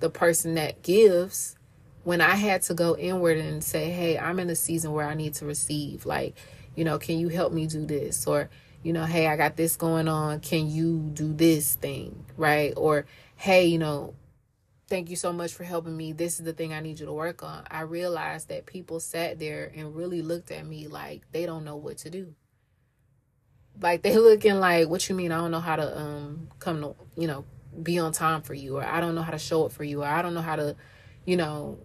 the 0.00 0.10
person 0.10 0.54
that 0.56 0.82
gives, 0.82 1.56
when 2.02 2.20
I 2.20 2.34
had 2.34 2.62
to 2.62 2.74
go 2.74 2.96
inward 2.96 3.38
and 3.38 3.64
say, 3.64 3.90
Hey, 3.90 4.18
I'm 4.18 4.38
in 4.38 4.50
a 4.50 4.56
season 4.56 4.92
where 4.92 5.06
I 5.06 5.14
need 5.14 5.34
to 5.34 5.46
receive, 5.46 6.04
like, 6.04 6.36
you 6.74 6.84
know, 6.84 6.98
can 6.98 7.18
you 7.18 7.28
help 7.28 7.52
me 7.52 7.66
do 7.66 7.86
this? 7.86 8.26
Or, 8.26 8.50
you 8.84 8.92
know, 8.92 9.04
hey, 9.04 9.26
I 9.26 9.36
got 9.36 9.56
this 9.56 9.74
going 9.74 10.06
on. 10.06 10.38
Can 10.40 10.70
you 10.70 10.98
do 11.12 11.32
this 11.32 11.74
thing? 11.74 12.24
Right? 12.36 12.72
Or, 12.76 13.06
hey, 13.34 13.66
you 13.66 13.78
know, 13.78 14.14
thank 14.88 15.10
you 15.10 15.16
so 15.16 15.32
much 15.32 15.54
for 15.54 15.64
helping 15.64 15.96
me. 15.96 16.12
This 16.12 16.38
is 16.38 16.44
the 16.44 16.52
thing 16.52 16.72
I 16.72 16.80
need 16.80 17.00
you 17.00 17.06
to 17.06 17.12
work 17.12 17.42
on. 17.42 17.64
I 17.70 17.80
realized 17.80 18.48
that 18.50 18.66
people 18.66 19.00
sat 19.00 19.38
there 19.38 19.72
and 19.74 19.96
really 19.96 20.22
looked 20.22 20.50
at 20.50 20.66
me 20.66 20.86
like 20.86 21.22
they 21.32 21.46
don't 21.46 21.64
know 21.64 21.76
what 21.76 21.98
to 21.98 22.10
do. 22.10 22.34
Like 23.80 24.02
they 24.02 24.16
looking 24.18 24.60
like, 24.60 24.88
what 24.88 25.08
you 25.08 25.14
mean? 25.14 25.32
I 25.32 25.38
don't 25.38 25.50
know 25.50 25.60
how 25.60 25.76
to 25.76 25.98
um 25.98 26.48
come 26.58 26.80
to 26.82 26.94
you 27.16 27.26
know 27.26 27.44
be 27.82 27.98
on 27.98 28.12
time 28.12 28.42
for 28.42 28.54
you, 28.54 28.76
or 28.76 28.84
I 28.84 29.00
don't 29.00 29.14
know 29.14 29.22
how 29.22 29.32
to 29.32 29.38
show 29.38 29.64
up 29.64 29.72
for 29.72 29.84
you, 29.84 30.02
or 30.02 30.06
I 30.06 30.22
don't 30.22 30.34
know 30.34 30.42
how 30.42 30.56
to, 30.56 30.76
you 31.24 31.36
know, 31.36 31.78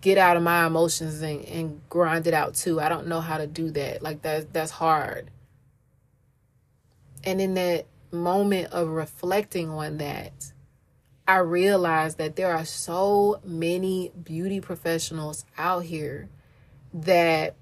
get 0.00 0.18
out 0.18 0.36
of 0.36 0.42
my 0.42 0.66
emotions 0.66 1.22
and, 1.22 1.44
and 1.46 1.80
grind 1.88 2.26
it 2.26 2.34
out 2.34 2.54
too. 2.54 2.80
I 2.80 2.88
don't 2.88 3.06
know 3.06 3.20
how 3.20 3.38
to 3.38 3.46
do 3.46 3.70
that. 3.70 4.02
Like 4.02 4.22
that 4.22 4.52
that's 4.52 4.72
hard. 4.72 5.30
And 7.24 7.40
in 7.40 7.54
that 7.54 7.86
moment 8.12 8.72
of 8.72 8.88
reflecting 8.88 9.70
on 9.70 9.96
that, 9.98 10.52
I 11.26 11.38
realized 11.38 12.18
that 12.18 12.36
there 12.36 12.54
are 12.54 12.66
so 12.66 13.40
many 13.42 14.12
beauty 14.22 14.60
professionals 14.60 15.44
out 15.56 15.84
here 15.84 16.28
that 16.92 17.56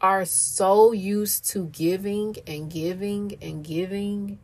are 0.00 0.24
so 0.24 0.92
used 0.92 1.50
to 1.50 1.66
giving 1.66 2.36
and 2.46 2.70
giving 2.70 3.36
and 3.42 3.64
giving. 3.64 4.38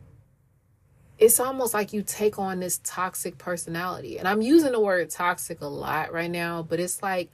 It's 1.17 1.39
almost 1.39 1.73
like 1.73 1.93
you 1.93 2.03
take 2.03 2.37
on 2.37 2.59
this 2.59 2.81
toxic 2.83 3.37
personality. 3.37 4.19
And 4.19 4.27
I'm 4.27 4.41
using 4.41 4.73
the 4.73 4.81
word 4.81 5.09
toxic 5.09 5.61
a 5.61 5.67
lot 5.67 6.11
right 6.11 6.29
now, 6.29 6.61
but 6.61 6.81
it's 6.81 7.01
like, 7.01 7.31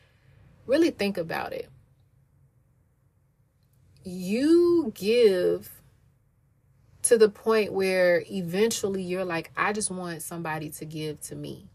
really 0.68 0.92
think 0.92 1.18
about 1.18 1.52
it. 1.52 1.68
You 4.04 4.92
give 4.94 5.81
to 7.12 7.18
the 7.18 7.28
point 7.28 7.74
where 7.74 8.24
eventually 8.32 9.04
you're 9.04 9.26
like, 9.26 9.52
I 9.58 9.74
just 9.74 9.92
want 9.92 10.22
somebody 10.22 10.70
to 10.70 10.86
give 10.86 11.20
to 11.24 11.36
me. 11.36 11.68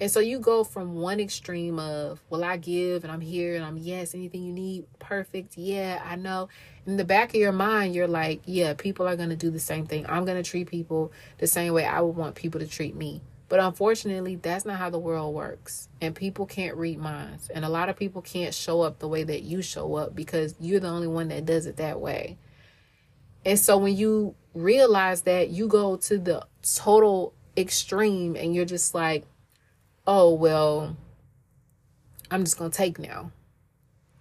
And 0.00 0.10
so 0.10 0.18
you 0.18 0.40
go 0.40 0.64
from 0.64 0.96
one 0.96 1.20
extreme 1.20 1.78
of, 1.78 2.20
well, 2.28 2.42
I 2.42 2.56
give 2.56 3.04
and 3.04 3.12
I'm 3.12 3.20
here 3.20 3.54
and 3.54 3.64
I'm, 3.64 3.76
yes, 3.76 4.16
anything 4.16 4.42
you 4.42 4.52
need, 4.52 4.86
perfect. 4.98 5.56
Yeah, 5.56 6.02
I 6.04 6.16
know. 6.16 6.48
In 6.86 6.96
the 6.96 7.04
back 7.04 7.28
of 7.28 7.36
your 7.36 7.52
mind, 7.52 7.94
you're 7.94 8.08
like, 8.08 8.42
yeah, 8.44 8.74
people 8.74 9.06
are 9.06 9.14
going 9.14 9.28
to 9.28 9.36
do 9.36 9.48
the 9.48 9.60
same 9.60 9.86
thing. 9.86 10.06
I'm 10.08 10.24
going 10.24 10.42
to 10.42 10.50
treat 10.50 10.66
people 10.66 11.12
the 11.38 11.46
same 11.46 11.72
way 11.72 11.86
I 11.86 12.00
would 12.00 12.16
want 12.16 12.34
people 12.34 12.58
to 12.58 12.66
treat 12.66 12.96
me. 12.96 13.22
But 13.48 13.60
unfortunately, 13.60 14.34
that's 14.34 14.64
not 14.64 14.76
how 14.76 14.90
the 14.90 14.98
world 14.98 15.36
works. 15.36 15.88
And 16.00 16.16
people 16.16 16.46
can't 16.46 16.76
read 16.76 16.98
minds. 16.98 17.48
And 17.48 17.64
a 17.64 17.68
lot 17.68 17.88
of 17.88 17.94
people 17.94 18.22
can't 18.22 18.52
show 18.52 18.80
up 18.80 18.98
the 18.98 19.06
way 19.06 19.22
that 19.22 19.42
you 19.42 19.62
show 19.62 19.94
up 19.94 20.16
because 20.16 20.56
you're 20.58 20.80
the 20.80 20.88
only 20.88 21.06
one 21.06 21.28
that 21.28 21.46
does 21.46 21.66
it 21.66 21.76
that 21.76 22.00
way. 22.00 22.38
And 23.44 23.58
so 23.58 23.76
when 23.78 23.96
you 23.96 24.34
realize 24.54 25.22
that, 25.22 25.50
you 25.50 25.66
go 25.66 25.96
to 25.96 26.18
the 26.18 26.46
total 26.62 27.34
extreme 27.56 28.36
and 28.36 28.54
you're 28.54 28.64
just 28.64 28.94
like, 28.94 29.24
oh, 30.06 30.32
well, 30.34 30.96
I'm 32.30 32.44
just 32.44 32.58
going 32.58 32.70
to 32.70 32.76
take 32.76 32.98
now. 32.98 33.32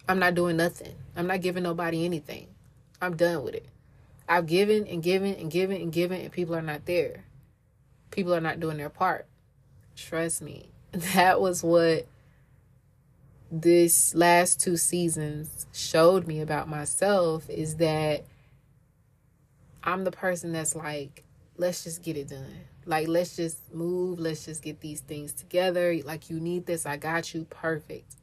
I'm 0.07 0.19
not 0.19 0.35
doing 0.35 0.57
nothing. 0.57 0.95
I'm 1.15 1.27
not 1.27 1.41
giving 1.41 1.63
nobody 1.63 2.05
anything. 2.05 2.47
I'm 3.01 3.15
done 3.15 3.43
with 3.43 3.55
it. 3.55 3.67
I've 4.27 4.45
given 4.45 4.87
and 4.87 5.03
given 5.03 5.35
and 5.35 5.51
given 5.51 5.81
and 5.81 5.91
given, 5.91 6.21
and 6.21 6.31
people 6.31 6.55
are 6.55 6.61
not 6.61 6.85
there. 6.85 7.25
People 8.11 8.33
are 8.33 8.41
not 8.41 8.59
doing 8.59 8.77
their 8.77 8.89
part. 8.89 9.25
Trust 9.95 10.41
me. 10.41 10.69
That 11.13 11.39
was 11.39 11.63
what 11.63 12.05
this 13.49 14.13
last 14.13 14.59
two 14.59 14.75
seasons 14.75 15.65
showed 15.71 16.27
me 16.27 16.41
about 16.41 16.67
myself 16.67 17.49
is 17.49 17.77
that 17.77 18.25
I'm 19.83 20.03
the 20.03 20.11
person 20.11 20.51
that's 20.51 20.75
like, 20.75 21.23
let's 21.57 21.83
just 21.83 22.03
get 22.03 22.17
it 22.17 22.29
done. 22.29 22.61
Like, 22.85 23.07
let's 23.07 23.35
just 23.35 23.73
move. 23.73 24.19
Let's 24.19 24.45
just 24.45 24.63
get 24.63 24.81
these 24.81 25.01
things 25.01 25.33
together. 25.33 25.95
Like, 26.03 26.29
you 26.29 26.39
need 26.39 26.65
this. 26.65 26.85
I 26.85 26.97
got 26.97 27.33
you. 27.33 27.45
Perfect. 27.45 28.15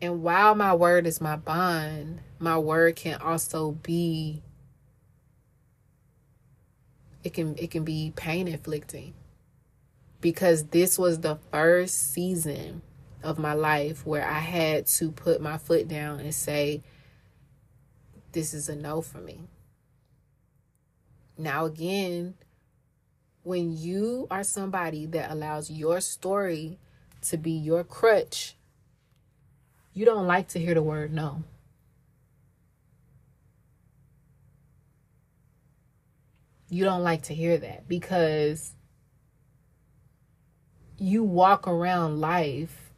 And 0.00 0.22
while 0.22 0.54
my 0.54 0.74
word 0.74 1.06
is 1.06 1.20
my 1.20 1.36
bond, 1.36 2.20
my 2.38 2.58
word 2.58 2.96
can 2.96 3.20
also 3.20 3.72
be 3.72 4.42
it 7.22 7.32
can 7.32 7.56
it 7.56 7.70
can 7.70 7.84
be 7.84 8.12
pain 8.14 8.46
inflicting. 8.46 9.14
Because 10.20 10.64
this 10.64 10.98
was 10.98 11.20
the 11.20 11.38
first 11.50 12.12
season 12.12 12.82
of 13.22 13.38
my 13.38 13.54
life 13.54 14.06
where 14.06 14.26
I 14.26 14.40
had 14.40 14.86
to 14.86 15.10
put 15.10 15.40
my 15.40 15.56
foot 15.58 15.88
down 15.88 16.20
and 16.20 16.34
say 16.34 16.82
this 18.32 18.52
is 18.52 18.68
a 18.68 18.76
no 18.76 19.00
for 19.00 19.18
me. 19.18 19.40
Now, 21.36 21.64
again, 21.64 22.34
when 23.42 23.76
you 23.76 24.26
are 24.30 24.44
somebody 24.44 25.06
that 25.06 25.30
allows 25.30 25.70
your 25.70 26.00
story 26.00 26.78
to 27.22 27.36
be 27.36 27.52
your 27.52 27.84
crutch, 27.84 28.56
you 29.92 30.04
don't 30.04 30.26
like 30.26 30.48
to 30.48 30.58
hear 30.58 30.74
the 30.74 30.82
word 30.82 31.12
no. 31.12 31.42
You 36.68 36.84
don't 36.84 37.02
like 37.02 37.22
to 37.24 37.34
hear 37.34 37.56
that 37.58 37.86
because 37.86 38.72
you 40.98 41.22
walk 41.22 41.68
around 41.68 42.20
life 42.20 42.92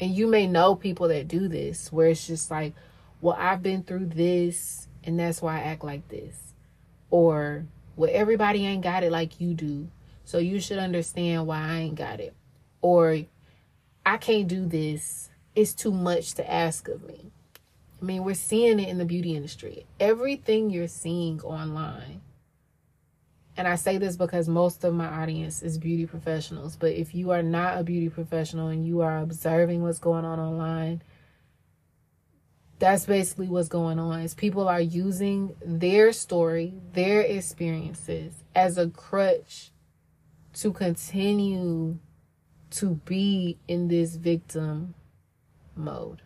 and 0.00 0.14
you 0.14 0.26
may 0.26 0.46
know 0.46 0.74
people 0.74 1.08
that 1.08 1.28
do 1.28 1.48
this 1.48 1.92
where 1.92 2.08
it's 2.08 2.26
just 2.26 2.50
like, 2.50 2.74
well, 3.20 3.36
I've 3.38 3.62
been 3.62 3.82
through 3.82 4.06
this 4.06 4.88
and 5.04 5.18
that's 5.18 5.40
why 5.40 5.56
I 5.56 5.62
act 5.62 5.84
like 5.84 6.08
this. 6.08 6.52
Or 7.10 7.66
well, 7.96 8.10
everybody 8.12 8.66
ain't 8.66 8.82
got 8.82 9.04
it 9.04 9.12
like 9.12 9.40
you 9.40 9.54
do. 9.54 9.88
So 10.24 10.38
you 10.38 10.60
should 10.60 10.78
understand 10.78 11.46
why 11.46 11.60
I 11.60 11.76
ain't 11.80 11.96
got 11.96 12.20
it. 12.20 12.34
Or 12.80 13.18
I 14.04 14.16
can't 14.16 14.48
do 14.48 14.66
this. 14.66 15.30
It's 15.54 15.74
too 15.74 15.92
much 15.92 16.34
to 16.34 16.50
ask 16.50 16.88
of 16.88 17.04
me. 17.04 17.30
I 18.00 18.04
mean, 18.04 18.24
we're 18.24 18.34
seeing 18.34 18.80
it 18.80 18.88
in 18.88 18.98
the 18.98 19.04
beauty 19.04 19.36
industry. 19.36 19.86
Everything 20.00 20.70
you're 20.70 20.88
seeing 20.88 21.40
online. 21.40 22.20
And 23.56 23.68
I 23.68 23.76
say 23.76 23.98
this 23.98 24.16
because 24.16 24.48
most 24.48 24.82
of 24.82 24.94
my 24.94 25.06
audience 25.06 25.62
is 25.62 25.78
beauty 25.78 26.06
professionals. 26.06 26.76
But 26.76 26.92
if 26.92 27.14
you 27.14 27.30
are 27.30 27.42
not 27.42 27.78
a 27.78 27.84
beauty 27.84 28.08
professional 28.08 28.68
and 28.68 28.84
you 28.84 29.00
are 29.02 29.18
observing 29.18 29.82
what's 29.82 30.00
going 30.00 30.24
on 30.24 30.40
online, 30.40 31.02
that's 32.78 33.06
basically 33.06 33.48
what's 33.48 33.68
going 33.68 33.98
on 33.98 34.20
is 34.20 34.34
people 34.34 34.68
are 34.68 34.80
using 34.80 35.54
their 35.64 36.12
story 36.12 36.74
their 36.92 37.20
experiences 37.20 38.34
as 38.54 38.78
a 38.78 38.88
crutch 38.88 39.70
to 40.54 40.72
continue 40.72 41.98
to 42.70 43.00
be 43.04 43.58
in 43.68 43.88
this 43.88 44.16
victim 44.16 44.94
mode. 45.76 46.22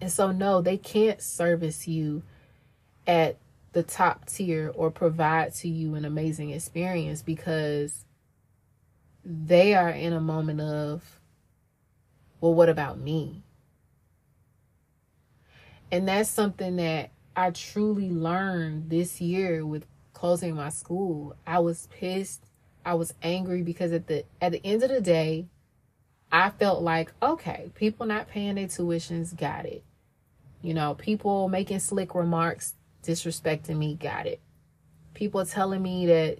And 0.00 0.10
so 0.12 0.32
no 0.32 0.60
they 0.60 0.76
can't 0.76 1.20
service 1.20 1.88
you 1.88 2.22
at 3.06 3.38
the 3.72 3.82
top 3.82 4.26
tier 4.26 4.70
or 4.74 4.90
provide 4.90 5.54
to 5.54 5.68
you 5.68 5.94
an 5.94 6.04
amazing 6.04 6.50
experience 6.50 7.22
because 7.22 8.04
they 9.24 9.74
are 9.74 9.90
in 9.90 10.12
a 10.12 10.20
moment 10.20 10.60
of 10.60 11.20
well 12.40 12.54
what 12.54 12.68
about 12.68 12.98
me 12.98 13.43
and 15.90 16.08
that's 16.08 16.30
something 16.30 16.76
that 16.76 17.10
I 17.36 17.50
truly 17.50 18.10
learned 18.10 18.90
this 18.90 19.20
year 19.20 19.64
with 19.66 19.86
closing 20.12 20.54
my 20.54 20.68
school. 20.68 21.36
I 21.46 21.58
was 21.58 21.88
pissed. 21.88 22.44
I 22.84 22.94
was 22.94 23.14
angry 23.22 23.62
because 23.62 23.92
at 23.92 24.06
the 24.06 24.24
at 24.40 24.52
the 24.52 24.64
end 24.64 24.82
of 24.82 24.90
the 24.90 25.00
day, 25.00 25.46
I 26.30 26.50
felt 26.50 26.82
like, 26.82 27.12
okay, 27.22 27.70
people 27.74 28.06
not 28.06 28.28
paying 28.28 28.56
their 28.56 28.66
tuitions, 28.66 29.36
got 29.36 29.66
it. 29.66 29.84
You 30.62 30.74
know, 30.74 30.94
people 30.94 31.48
making 31.48 31.78
slick 31.80 32.14
remarks, 32.14 32.74
disrespecting 33.02 33.76
me, 33.76 33.94
got 33.94 34.26
it. 34.26 34.40
People 35.14 35.44
telling 35.44 35.82
me 35.82 36.06
that 36.06 36.38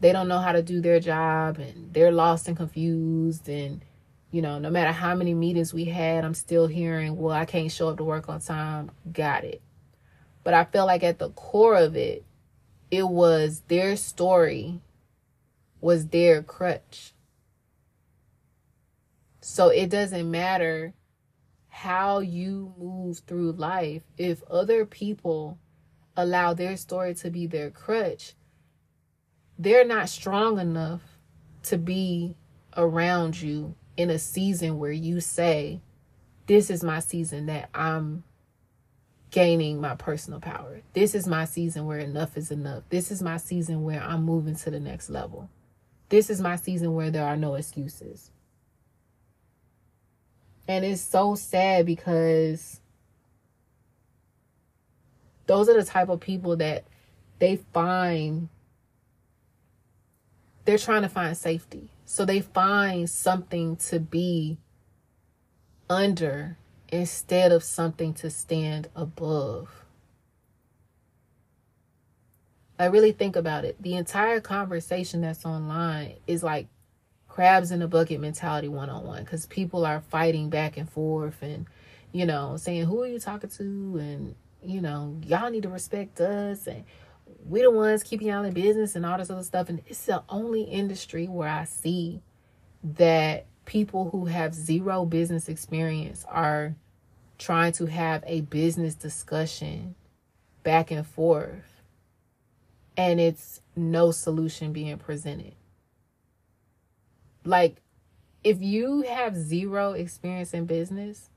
they 0.00 0.12
don't 0.12 0.28
know 0.28 0.38
how 0.38 0.52
to 0.52 0.62
do 0.62 0.80
their 0.80 0.98
job 0.98 1.58
and 1.58 1.92
they're 1.92 2.10
lost 2.10 2.48
and 2.48 2.56
confused 2.56 3.48
and 3.48 3.82
you 4.30 4.42
know, 4.42 4.58
no 4.58 4.70
matter 4.70 4.92
how 4.92 5.14
many 5.14 5.34
meetings 5.34 5.74
we 5.74 5.86
had, 5.86 6.24
I'm 6.24 6.34
still 6.34 6.66
hearing, 6.66 7.16
well, 7.16 7.34
I 7.34 7.44
can't 7.44 7.70
show 7.70 7.88
up 7.88 7.96
to 7.96 8.04
work 8.04 8.28
on 8.28 8.40
time. 8.40 8.90
Got 9.12 9.44
it. 9.44 9.60
But 10.44 10.54
I 10.54 10.64
felt 10.64 10.86
like 10.86 11.02
at 11.02 11.18
the 11.18 11.30
core 11.30 11.76
of 11.76 11.96
it, 11.96 12.24
it 12.90 13.08
was 13.08 13.62
their 13.68 13.96
story 13.96 14.80
was 15.80 16.08
their 16.08 16.42
crutch. 16.42 17.12
So 19.40 19.68
it 19.68 19.90
doesn't 19.90 20.30
matter 20.30 20.94
how 21.68 22.18
you 22.18 22.74
move 22.78 23.20
through 23.26 23.52
life 23.52 24.02
if 24.18 24.42
other 24.44 24.84
people 24.84 25.58
allow 26.16 26.52
their 26.52 26.76
story 26.76 27.14
to 27.14 27.30
be 27.30 27.46
their 27.46 27.70
crutch. 27.70 28.34
They're 29.58 29.86
not 29.86 30.08
strong 30.08 30.58
enough 30.58 31.00
to 31.64 31.78
be 31.78 32.36
around 32.76 33.40
you 33.40 33.74
in 34.00 34.08
a 34.08 34.18
season 34.18 34.78
where 34.78 34.92
you 34.92 35.20
say, 35.20 35.80
This 36.46 36.70
is 36.70 36.82
my 36.82 37.00
season 37.00 37.46
that 37.46 37.68
I'm 37.74 38.24
gaining 39.30 39.80
my 39.80 39.94
personal 39.94 40.40
power. 40.40 40.80
This 40.94 41.14
is 41.14 41.26
my 41.26 41.44
season 41.44 41.86
where 41.86 41.98
enough 41.98 42.36
is 42.36 42.50
enough. 42.50 42.84
This 42.88 43.10
is 43.10 43.22
my 43.22 43.36
season 43.36 43.84
where 43.84 44.02
I'm 44.02 44.24
moving 44.24 44.56
to 44.56 44.70
the 44.70 44.80
next 44.80 45.10
level. 45.10 45.50
This 46.08 46.30
is 46.30 46.40
my 46.40 46.56
season 46.56 46.94
where 46.94 47.10
there 47.10 47.24
are 47.24 47.36
no 47.36 47.54
excuses. 47.54 48.30
And 50.66 50.84
it's 50.84 51.02
so 51.02 51.34
sad 51.34 51.84
because 51.84 52.80
those 55.46 55.68
are 55.68 55.74
the 55.74 55.84
type 55.84 56.08
of 56.08 56.20
people 56.20 56.56
that 56.56 56.84
they 57.38 57.56
find 57.72 58.48
they're 60.64 60.78
trying 60.78 61.02
to 61.02 61.08
find 61.08 61.36
safety. 61.36 61.90
So 62.10 62.24
they 62.24 62.40
find 62.40 63.08
something 63.08 63.76
to 63.76 64.00
be 64.00 64.58
under 65.88 66.58
instead 66.88 67.52
of 67.52 67.62
something 67.62 68.14
to 68.14 68.30
stand 68.30 68.88
above. 68.96 69.84
I 72.80 72.86
really 72.86 73.12
think 73.12 73.36
about 73.36 73.64
it. 73.64 73.80
The 73.80 73.94
entire 73.94 74.40
conversation 74.40 75.20
that's 75.20 75.46
online 75.46 76.16
is 76.26 76.42
like 76.42 76.66
crabs 77.28 77.70
in 77.70 77.80
a 77.80 77.86
bucket 77.86 78.20
mentality 78.20 78.66
one 78.66 78.90
on 78.90 79.06
one 79.06 79.22
because 79.22 79.46
people 79.46 79.86
are 79.86 80.00
fighting 80.00 80.50
back 80.50 80.76
and 80.76 80.90
forth 80.90 81.40
and, 81.42 81.66
you 82.10 82.26
know, 82.26 82.56
saying, 82.56 82.86
Who 82.86 83.04
are 83.04 83.06
you 83.06 83.20
talking 83.20 83.50
to? 83.50 83.98
And, 83.98 84.34
you 84.64 84.80
know, 84.80 85.16
y'all 85.22 85.48
need 85.48 85.62
to 85.62 85.68
respect 85.68 86.20
us. 86.20 86.66
And 86.66 86.82
we 87.44 87.62
the 87.62 87.70
ones 87.70 88.02
keeping 88.02 88.28
y'all 88.28 88.44
in 88.44 88.52
business 88.52 88.96
and 88.96 89.04
all 89.06 89.18
this 89.18 89.30
other 89.30 89.42
stuff. 89.42 89.68
And 89.68 89.82
it's 89.86 90.04
the 90.06 90.22
only 90.28 90.62
industry 90.62 91.26
where 91.26 91.48
I 91.48 91.64
see 91.64 92.22
that 92.82 93.46
people 93.66 94.10
who 94.10 94.26
have 94.26 94.54
zero 94.54 95.04
business 95.04 95.48
experience 95.48 96.24
are 96.28 96.74
trying 97.38 97.72
to 97.72 97.86
have 97.86 98.22
a 98.26 98.42
business 98.42 98.94
discussion 98.94 99.94
back 100.62 100.90
and 100.90 101.06
forth 101.06 101.80
and 102.96 103.18
it's 103.18 103.62
no 103.74 104.10
solution 104.10 104.72
being 104.72 104.98
presented. 104.98 105.54
Like, 107.44 107.76
if 108.44 108.60
you 108.60 109.02
have 109.02 109.36
zero 109.36 109.92
experience 109.92 110.52
in 110.52 110.66
business, 110.66 111.30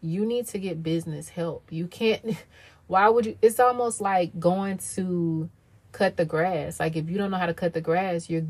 you 0.00 0.24
need 0.24 0.46
to 0.48 0.58
get 0.58 0.82
business 0.82 1.30
help. 1.30 1.72
You 1.72 1.88
can't, 1.88 2.36
why 2.86 3.08
would 3.08 3.26
you? 3.26 3.38
It's 3.42 3.60
almost 3.60 4.00
like 4.00 4.38
going 4.38 4.78
to 4.94 5.48
cut 5.92 6.16
the 6.16 6.24
grass. 6.24 6.80
Like, 6.80 6.96
if 6.96 7.08
you 7.08 7.18
don't 7.18 7.30
know 7.30 7.36
how 7.38 7.46
to 7.46 7.54
cut 7.54 7.72
the 7.72 7.80
grass, 7.80 8.28
you're 8.28 8.46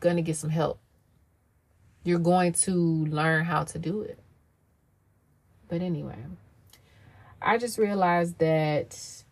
going 0.00 0.16
to 0.16 0.22
get 0.22 0.36
some 0.36 0.50
help 0.50 0.78
you're 2.04 2.18
going 2.18 2.52
to 2.52 3.06
learn 3.06 3.46
how 3.46 3.64
to 3.64 3.78
do 3.78 4.02
it. 4.02 4.18
But 5.68 5.80
anyway, 5.80 6.18
I 7.40 7.56
just 7.56 7.78
realized 7.78 8.38
that 8.38 9.24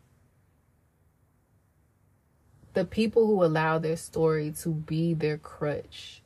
the 2.72 2.86
people 2.86 3.26
who 3.26 3.44
allow 3.44 3.78
their 3.78 3.98
story 3.98 4.52
to 4.62 4.70
be 4.70 5.12
their 5.12 5.36
crutch 5.36 6.22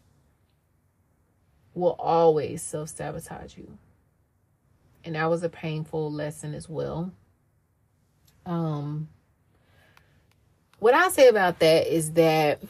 will 1.74 1.96
always 1.98 2.62
self 2.62 2.90
sabotage 2.90 3.58
you. 3.58 3.76
And 5.04 5.16
that 5.16 5.28
was 5.28 5.42
a 5.42 5.48
painful 5.48 6.10
lesson 6.10 6.54
as 6.54 6.68
well. 6.68 7.12
Um, 8.46 9.08
what 10.78 10.94
I 10.94 11.08
say 11.08 11.28
about 11.28 11.58
that 11.58 11.92
is 11.92 12.12
that 12.12 12.62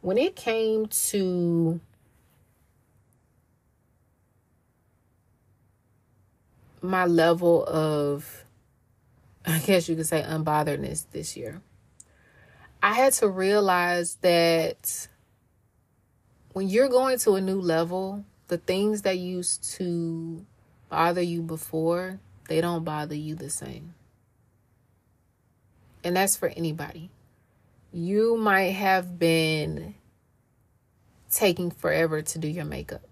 when 0.00 0.18
it 0.18 0.34
came 0.34 0.86
to 0.86 1.80
my 6.82 7.06
level 7.06 7.64
of, 7.66 8.44
I 9.46 9.58
guess 9.60 9.88
you 9.88 9.96
could 9.96 10.06
say, 10.06 10.22
unbotheredness 10.22 11.06
this 11.12 11.36
year, 11.36 11.60
I 12.82 12.94
had 12.94 13.12
to 13.14 13.28
realize 13.28 14.16
that 14.22 15.08
when 16.52 16.68
you're 16.68 16.88
going 16.88 17.18
to 17.20 17.34
a 17.34 17.40
new 17.40 17.60
level, 17.60 18.24
the 18.48 18.58
things 18.58 19.02
that 19.02 19.18
used 19.18 19.62
to 19.76 20.44
bother 20.88 21.22
you 21.22 21.42
before, 21.42 22.18
they 22.50 22.60
don't 22.60 22.84
bother 22.84 23.14
you 23.14 23.34
the 23.34 23.48
same. 23.48 23.94
And 26.04 26.14
that's 26.14 26.36
for 26.36 26.48
anybody 26.48 27.10
you 27.92 28.36
might 28.36 28.70
have 28.70 29.18
been 29.18 29.94
taking 31.30 31.70
forever 31.70 32.22
to 32.22 32.38
do 32.38 32.48
your 32.48 32.64
makeup. 32.64 33.02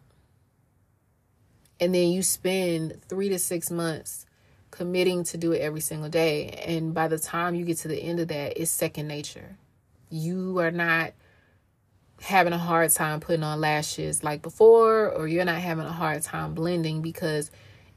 And 1.81 1.95
then 1.95 2.09
you 2.09 2.23
spend 2.23 3.01
three 3.09 3.29
to 3.29 3.39
six 3.39 3.71
months 3.71 4.27
committing 4.71 5.25
to 5.25 5.37
do 5.37 5.53
it 5.53 5.61
every 5.61 5.81
single 5.81 6.09
day. 6.09 6.49
And 6.67 6.93
by 6.93 7.09
the 7.09 7.19
time 7.19 7.55
you 7.55 7.65
get 7.65 7.79
to 7.79 7.89
the 7.89 8.01
end 8.01 8.21
of 8.21 8.29
that, 8.29 8.61
it's 8.61 8.71
second 8.71 9.09
nature. 9.09 9.57
You 10.11 10.59
are 10.59 10.71
not 10.71 11.13
having 12.21 12.53
a 12.53 12.59
hard 12.59 12.91
time 12.91 13.21
putting 13.21 13.45
on 13.45 13.61
lashes 13.61 14.25
like 14.25 14.43
before, 14.43 15.09
or 15.11 15.29
you're 15.29 15.45
not 15.45 15.61
having 15.61 15.87
a 15.87 15.93
hard 15.93 16.23
time 16.23 16.55
blending 16.55 17.01
because 17.01 17.51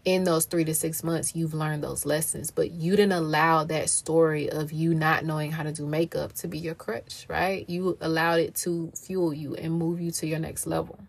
in 0.03 0.23
those 0.23 0.45
three 0.45 0.63
to 0.65 0.73
six 0.73 1.03
months, 1.03 1.35
you've 1.35 1.53
learned 1.53 1.83
those 1.83 2.05
lessons, 2.05 2.49
but 2.49 2.71
you 2.71 2.95
didn't 2.95 3.11
allow 3.11 3.63
that 3.65 3.89
story 3.89 4.49
of 4.49 4.71
you 4.71 4.95
not 4.95 5.25
knowing 5.25 5.51
how 5.51 5.63
to 5.63 5.71
do 5.71 5.85
makeup 5.85 6.33
to 6.33 6.47
be 6.47 6.57
your 6.57 6.73
crutch, 6.73 7.25
right? 7.27 7.69
You 7.69 7.97
allowed 8.01 8.39
it 8.39 8.55
to 8.55 8.91
fuel 8.95 9.33
you 9.33 9.55
and 9.55 9.73
move 9.73 10.01
you 10.01 10.11
to 10.11 10.27
your 10.27 10.39
next 10.39 10.65
level. 10.65 10.99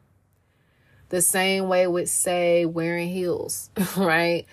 The 1.09 1.23
same 1.23 1.69
way 1.69 1.87
with, 1.87 2.11
say, 2.11 2.67
wearing 2.67 3.09
heels, 3.09 3.71
right? 3.97 4.45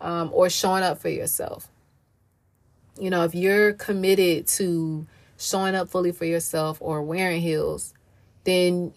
Um, 0.00 0.30
or 0.32 0.50
showing 0.50 0.82
up 0.82 0.98
for 0.98 1.08
yourself. 1.08 1.68
You 2.98 3.10
know, 3.10 3.24
if 3.24 3.34
you're 3.34 3.72
committed 3.72 4.46
to 4.48 5.06
showing 5.36 5.74
up 5.74 5.88
fully 5.88 6.12
for 6.12 6.24
yourself 6.24 6.78
or 6.80 7.02
wearing 7.02 7.40
heels, 7.40 7.94
then 8.44 8.92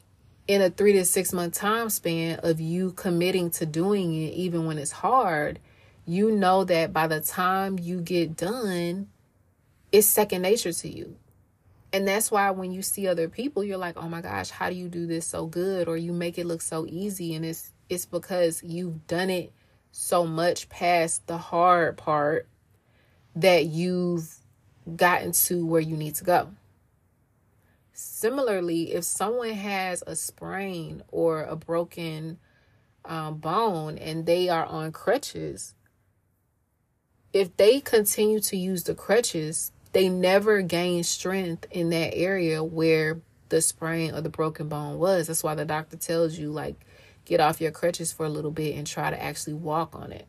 in 0.47 0.61
a 0.61 0.69
three 0.69 0.93
to 0.93 1.05
six 1.05 1.33
month 1.33 1.53
time 1.55 1.89
span 1.89 2.39
of 2.43 2.59
you 2.59 2.93
committing 2.93 3.49
to 3.51 3.65
doing 3.65 4.13
it, 4.13 4.33
even 4.33 4.65
when 4.65 4.77
it's 4.77 4.91
hard, 4.91 5.59
you 6.05 6.31
know 6.31 6.63
that 6.63 6.93
by 6.93 7.07
the 7.07 7.19
time 7.19 7.77
you 7.77 7.99
get 8.01 8.35
done, 8.37 9.09
it's 9.91 10.07
second 10.07 10.41
nature 10.41 10.71
to 10.71 10.89
you. 10.89 11.15
And 11.93 12.07
that's 12.07 12.31
why 12.31 12.49
when 12.51 12.71
you 12.71 12.81
see 12.81 13.07
other 13.07 13.29
people, 13.29 13.63
you're 13.63 13.77
like, 13.77 13.97
oh 13.97 14.09
my 14.09 14.21
gosh, 14.21 14.49
how 14.49 14.69
do 14.69 14.75
you 14.75 14.89
do 14.89 15.05
this 15.05 15.25
so 15.25 15.45
good? 15.45 15.87
Or 15.87 15.97
you 15.97 16.13
make 16.13 16.37
it 16.37 16.45
look 16.45 16.61
so 16.61 16.85
easy. 16.85 17.35
And 17.35 17.45
it's 17.45 17.71
it's 17.89 18.05
because 18.05 18.61
you've 18.63 19.07
done 19.07 19.29
it 19.29 19.53
so 19.91 20.25
much 20.25 20.69
past 20.69 21.25
the 21.27 21.37
hard 21.37 21.97
part 21.97 22.47
that 23.35 23.65
you've 23.65 24.29
gotten 24.95 25.31
to 25.31 25.65
where 25.65 25.81
you 25.81 25.95
need 25.95 26.15
to 26.15 26.23
go. 26.23 26.49
Similarly, 27.99 28.93
if 28.93 29.05
someone 29.05 29.49
has 29.49 30.03
a 30.05 30.15
sprain 30.15 31.01
or 31.07 31.41
a 31.41 31.55
broken 31.55 32.37
um, 33.03 33.37
bone 33.37 33.97
and 33.97 34.27
they 34.27 34.49
are 34.49 34.67
on 34.67 34.91
crutches, 34.91 35.73
if 37.33 37.57
they 37.57 37.79
continue 37.79 38.39
to 38.41 38.55
use 38.55 38.83
the 38.83 38.93
crutches, 38.93 39.71
they 39.93 40.09
never 40.09 40.61
gain 40.61 41.03
strength 41.03 41.65
in 41.71 41.89
that 41.89 42.15
area 42.15 42.63
where 42.63 43.19
the 43.49 43.61
sprain 43.61 44.13
or 44.13 44.21
the 44.21 44.29
broken 44.29 44.69
bone 44.69 44.99
was. 44.99 45.25
That's 45.25 45.43
why 45.43 45.55
the 45.55 45.65
doctor 45.65 45.97
tells 45.97 46.37
you, 46.37 46.51
like, 46.51 46.75
get 47.25 47.39
off 47.39 47.59
your 47.59 47.71
crutches 47.71 48.11
for 48.11 48.27
a 48.27 48.29
little 48.29 48.51
bit 48.51 48.75
and 48.75 48.85
try 48.85 49.09
to 49.09 49.19
actually 49.19 49.55
walk 49.55 49.95
on 49.95 50.11
it. 50.11 50.27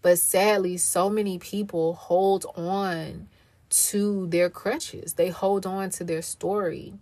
But 0.00 0.18
sadly, 0.18 0.78
so 0.78 1.10
many 1.10 1.38
people 1.38 1.92
hold 1.92 2.46
on 2.56 3.28
to 3.70 4.26
their 4.28 4.50
crutches. 4.50 5.14
They 5.14 5.28
hold 5.28 5.66
on 5.66 5.90
to 5.90 6.04
their 6.04 6.22
story. 6.22 6.94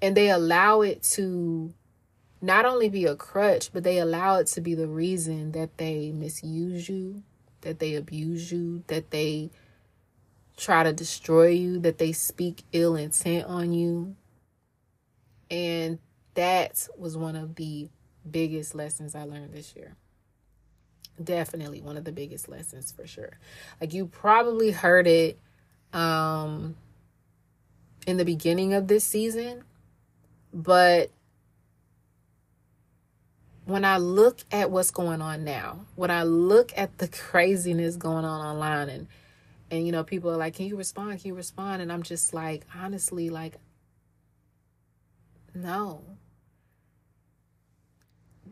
And 0.00 0.16
they 0.16 0.30
allow 0.30 0.82
it 0.82 1.02
to 1.14 1.72
not 2.40 2.64
only 2.64 2.88
be 2.88 3.06
a 3.06 3.16
crutch, 3.16 3.72
but 3.72 3.82
they 3.82 3.98
allow 3.98 4.38
it 4.38 4.46
to 4.48 4.60
be 4.60 4.74
the 4.74 4.86
reason 4.86 5.52
that 5.52 5.78
they 5.78 6.12
misuse 6.12 6.88
you, 6.88 7.22
that 7.62 7.78
they 7.78 7.94
abuse 7.94 8.52
you, 8.52 8.82
that 8.88 9.10
they 9.10 9.50
try 10.56 10.82
to 10.82 10.92
destroy 10.92 11.48
you, 11.48 11.78
that 11.80 11.98
they 11.98 12.12
speak 12.12 12.62
ill 12.72 12.96
intent 12.96 13.46
on 13.46 13.72
you. 13.72 14.16
And 15.50 15.98
that 16.34 16.88
was 16.98 17.16
one 17.16 17.36
of 17.36 17.54
the 17.54 17.88
biggest 18.28 18.74
lessons 18.74 19.14
I 19.14 19.24
learned 19.24 19.52
this 19.52 19.74
year 19.76 19.96
definitely 21.22 21.80
one 21.80 21.96
of 21.96 22.04
the 22.04 22.12
biggest 22.12 22.48
lessons 22.48 22.92
for 22.92 23.06
sure. 23.06 23.38
Like 23.80 23.92
you 23.92 24.06
probably 24.06 24.70
heard 24.70 25.06
it 25.06 25.38
um 25.92 26.76
in 28.06 28.16
the 28.16 28.24
beginning 28.24 28.74
of 28.74 28.86
this 28.88 29.04
season, 29.04 29.64
but 30.52 31.10
when 33.64 33.84
I 33.84 33.98
look 33.98 34.38
at 34.52 34.70
what's 34.70 34.92
going 34.92 35.20
on 35.20 35.44
now, 35.44 35.80
when 35.96 36.10
I 36.10 36.22
look 36.22 36.72
at 36.76 36.98
the 36.98 37.08
craziness 37.28 37.96
going 37.96 38.24
on 38.24 38.40
online 38.40 38.88
and 38.88 39.06
and 39.70 39.84
you 39.84 39.90
know 39.90 40.04
people 40.04 40.30
are 40.30 40.36
like 40.36 40.54
can 40.54 40.66
you 40.66 40.76
respond? 40.76 41.20
Can 41.20 41.28
you 41.28 41.34
respond? 41.34 41.82
And 41.82 41.92
i'm 41.92 42.02
just 42.02 42.32
like 42.32 42.64
honestly 42.74 43.30
like 43.30 43.58
no. 45.54 46.02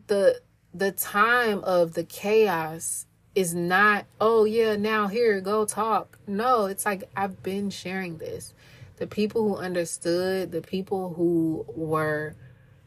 The 0.07 0.41
the 0.75 0.91
time 0.91 1.63
of 1.63 1.93
the 1.93 2.03
chaos 2.03 3.05
is 3.33 3.55
not 3.55 4.05
oh 4.19 4.43
yeah 4.43 4.75
now 4.75 5.07
here 5.07 5.39
go 5.39 5.65
talk. 5.65 6.17
No 6.27 6.65
it's 6.65 6.85
like 6.85 7.09
i've 7.15 7.41
been 7.41 7.69
sharing 7.69 8.17
this. 8.17 8.53
The 8.97 9.07
people 9.07 9.47
who 9.47 9.55
understood 9.57 10.51
the 10.51 10.61
people 10.61 11.13
who 11.13 11.65
were 11.75 12.35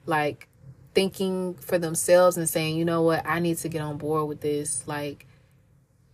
like 0.04 0.48
thinking 0.94 1.54
for 1.54 1.78
themselves 1.78 2.36
and 2.36 2.48
saying 2.48 2.76
you 2.76 2.84
know 2.84 3.02
what? 3.02 3.24
I 3.26 3.38
need 3.38 3.56
to 3.58 3.68
get 3.68 3.80
on 3.80 3.96
board 3.96 4.28
with 4.28 4.40
this. 4.42 4.86
Like 4.86 5.26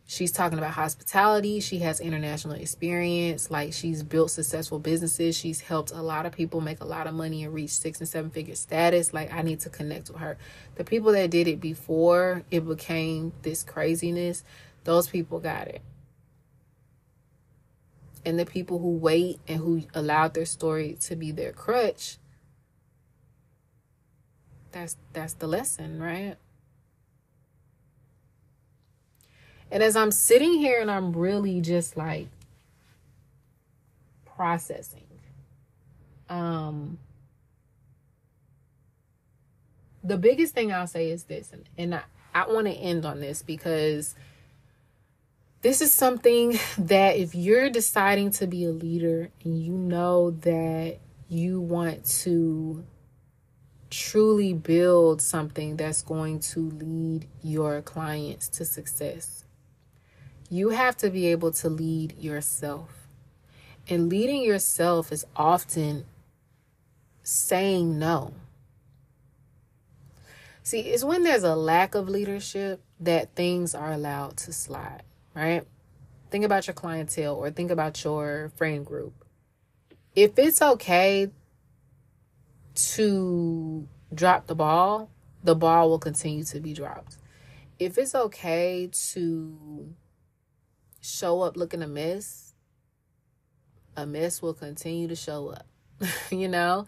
She's 0.06 0.32
talking 0.32 0.58
about 0.58 0.72
hospitality. 0.72 1.60
She 1.60 1.78
has 1.78 1.98
international 1.98 2.54
experience. 2.54 3.50
Like 3.50 3.72
she's 3.72 4.02
built 4.02 4.30
successful 4.30 4.78
businesses. 4.78 5.36
She's 5.36 5.62
helped 5.62 5.92
a 5.92 6.02
lot 6.02 6.26
of 6.26 6.32
people 6.32 6.60
make 6.60 6.80
a 6.80 6.84
lot 6.84 7.06
of 7.06 7.14
money 7.14 7.42
and 7.42 7.54
reach 7.54 7.70
six 7.70 8.00
and 8.00 8.08
seven 8.08 8.30
figure 8.30 8.54
status. 8.54 9.14
Like 9.14 9.32
I 9.32 9.40
need 9.40 9.60
to 9.60 9.70
connect 9.70 10.10
with 10.10 10.20
her. 10.20 10.36
The 10.74 10.84
people 10.84 11.12
that 11.12 11.30
did 11.30 11.48
it 11.48 11.58
before 11.58 12.42
it 12.50 12.66
became 12.68 13.32
this 13.42 13.62
craziness, 13.62 14.44
those 14.84 15.08
people 15.08 15.40
got 15.40 15.68
it. 15.68 15.80
And 18.26 18.38
the 18.38 18.46
people 18.46 18.78
who 18.78 18.90
wait 18.90 19.40
and 19.48 19.58
who 19.58 19.82
allowed 19.94 20.34
their 20.34 20.46
story 20.46 20.98
to 21.02 21.16
be 21.16 21.30
their 21.30 21.52
crutch, 21.52 22.18
that's 24.70 24.96
that's 25.14 25.34
the 25.34 25.46
lesson, 25.46 26.02
right? 26.02 26.36
And 29.70 29.82
as 29.82 29.96
I'm 29.96 30.10
sitting 30.10 30.54
here 30.54 30.80
and 30.80 30.90
I'm 30.90 31.12
really 31.12 31.60
just 31.60 31.96
like 31.96 32.28
processing, 34.24 35.06
um, 36.28 36.98
the 40.02 40.18
biggest 40.18 40.54
thing 40.54 40.72
I'll 40.72 40.86
say 40.86 41.10
is 41.10 41.24
this, 41.24 41.52
and, 41.52 41.68
and 41.76 41.94
I, 41.94 42.02
I 42.34 42.46
want 42.46 42.66
to 42.66 42.72
end 42.72 43.06
on 43.06 43.20
this 43.20 43.42
because 43.42 44.14
this 45.62 45.80
is 45.80 45.92
something 45.92 46.58
that 46.78 47.16
if 47.16 47.34
you're 47.34 47.70
deciding 47.70 48.30
to 48.32 48.46
be 48.46 48.64
a 48.64 48.70
leader 48.70 49.30
and 49.44 49.62
you 49.62 49.72
know 49.72 50.30
that 50.30 50.98
you 51.28 51.60
want 51.60 52.04
to 52.04 52.84
truly 53.90 54.52
build 54.52 55.22
something 55.22 55.76
that's 55.76 56.02
going 56.02 56.40
to 56.40 56.68
lead 56.70 57.26
your 57.42 57.80
clients 57.80 58.48
to 58.48 58.64
success 58.64 59.43
you 60.54 60.68
have 60.68 60.96
to 60.96 61.10
be 61.10 61.26
able 61.26 61.50
to 61.50 61.68
lead 61.68 62.16
yourself. 62.16 63.08
And 63.88 64.08
leading 64.08 64.42
yourself 64.42 65.10
is 65.10 65.26
often 65.34 66.04
saying 67.24 67.98
no. 67.98 68.34
See, 70.62 70.80
it's 70.80 71.02
when 71.02 71.24
there's 71.24 71.42
a 71.42 71.56
lack 71.56 71.96
of 71.96 72.08
leadership 72.08 72.80
that 73.00 73.34
things 73.34 73.74
are 73.74 73.90
allowed 73.90 74.36
to 74.38 74.52
slide, 74.52 75.02
right? 75.34 75.66
Think 76.30 76.44
about 76.44 76.68
your 76.68 76.74
clientele 76.74 77.34
or 77.34 77.50
think 77.50 77.72
about 77.72 78.02
your 78.04 78.52
friend 78.56 78.86
group. 78.86 79.24
If 80.14 80.38
it's 80.38 80.62
okay 80.62 81.32
to 82.74 83.88
drop 84.14 84.46
the 84.46 84.54
ball, 84.54 85.10
the 85.42 85.56
ball 85.56 85.90
will 85.90 85.98
continue 85.98 86.44
to 86.44 86.60
be 86.60 86.72
dropped. 86.72 87.18
If 87.80 87.98
it's 87.98 88.14
okay 88.14 88.88
to 89.12 89.94
show 91.04 91.42
up 91.42 91.56
looking 91.56 91.82
a 91.82 91.86
mess, 91.86 92.54
a 93.96 94.06
mess 94.06 94.40
will 94.40 94.54
continue 94.54 95.06
to 95.08 95.16
show 95.16 95.48
up. 95.48 95.66
you 96.30 96.48
know, 96.48 96.86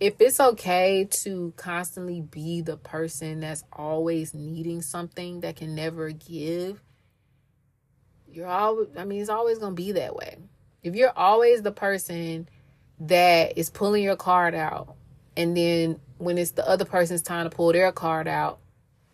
if 0.00 0.20
it's 0.20 0.40
okay 0.40 1.06
to 1.10 1.52
constantly 1.56 2.22
be 2.22 2.62
the 2.62 2.78
person 2.78 3.40
that's 3.40 3.64
always 3.72 4.32
needing 4.32 4.80
something 4.80 5.40
that 5.40 5.56
can 5.56 5.74
never 5.74 6.10
give, 6.10 6.82
you're 8.26 8.46
always, 8.46 8.88
I 8.96 9.04
mean, 9.04 9.20
it's 9.20 9.30
always 9.30 9.58
going 9.58 9.72
to 9.76 9.82
be 9.82 9.92
that 9.92 10.16
way. 10.16 10.38
If 10.82 10.94
you're 10.94 11.16
always 11.16 11.62
the 11.62 11.72
person 11.72 12.48
that 13.00 13.58
is 13.58 13.68
pulling 13.68 14.02
your 14.02 14.16
card 14.16 14.54
out, 14.54 14.96
and 15.36 15.56
then 15.56 16.00
when 16.16 16.38
it's 16.38 16.52
the 16.52 16.66
other 16.66 16.84
person's 16.84 17.22
time 17.22 17.48
to 17.48 17.54
pull 17.54 17.72
their 17.72 17.92
card 17.92 18.26
out, 18.26 18.58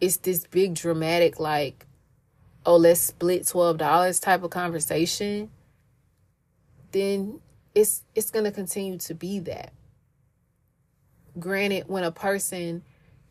it's 0.01 0.19
this 0.19 0.47
big 0.47 0.75
dramatic, 0.75 1.41
like, 1.41 1.86
oh, 2.67 2.77
let's 2.77 3.01
split 3.01 3.43
$12 3.45 4.21
type 4.21 4.43
of 4.43 4.51
conversation, 4.51 5.51
then 6.91 7.41
it's 7.75 8.03
it's 8.15 8.31
going 8.31 8.45
to 8.45 8.51
continue 8.51 8.99
to 8.99 9.15
be 9.15 9.39
that. 9.39 9.73
Granted, 11.39 11.85
when 11.87 12.05
a 12.05 12.11
person 12.11 12.83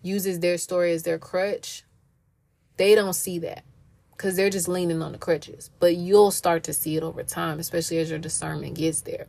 uses 0.02 0.40
their 0.40 0.58
story 0.58 0.94
as 0.94 1.04
their 1.04 1.18
crutch, 1.18 1.84
they 2.78 2.96
don't 2.96 3.14
see 3.14 3.40
that 3.40 3.64
because 4.12 4.36
they're 4.36 4.50
just 4.50 4.68
leaning 4.68 5.02
on 5.02 5.12
the 5.12 5.18
crutches. 5.18 5.70
But 5.80 5.96
you'll 5.96 6.32
start 6.32 6.64
to 6.64 6.74
see 6.74 6.96
it 6.96 7.04
over 7.04 7.24
time, 7.24 7.60
especially 7.60 7.98
as 7.98 8.10
your 8.10 8.20
discernment 8.20 8.76
gets 8.76 9.02
there. 9.02 9.28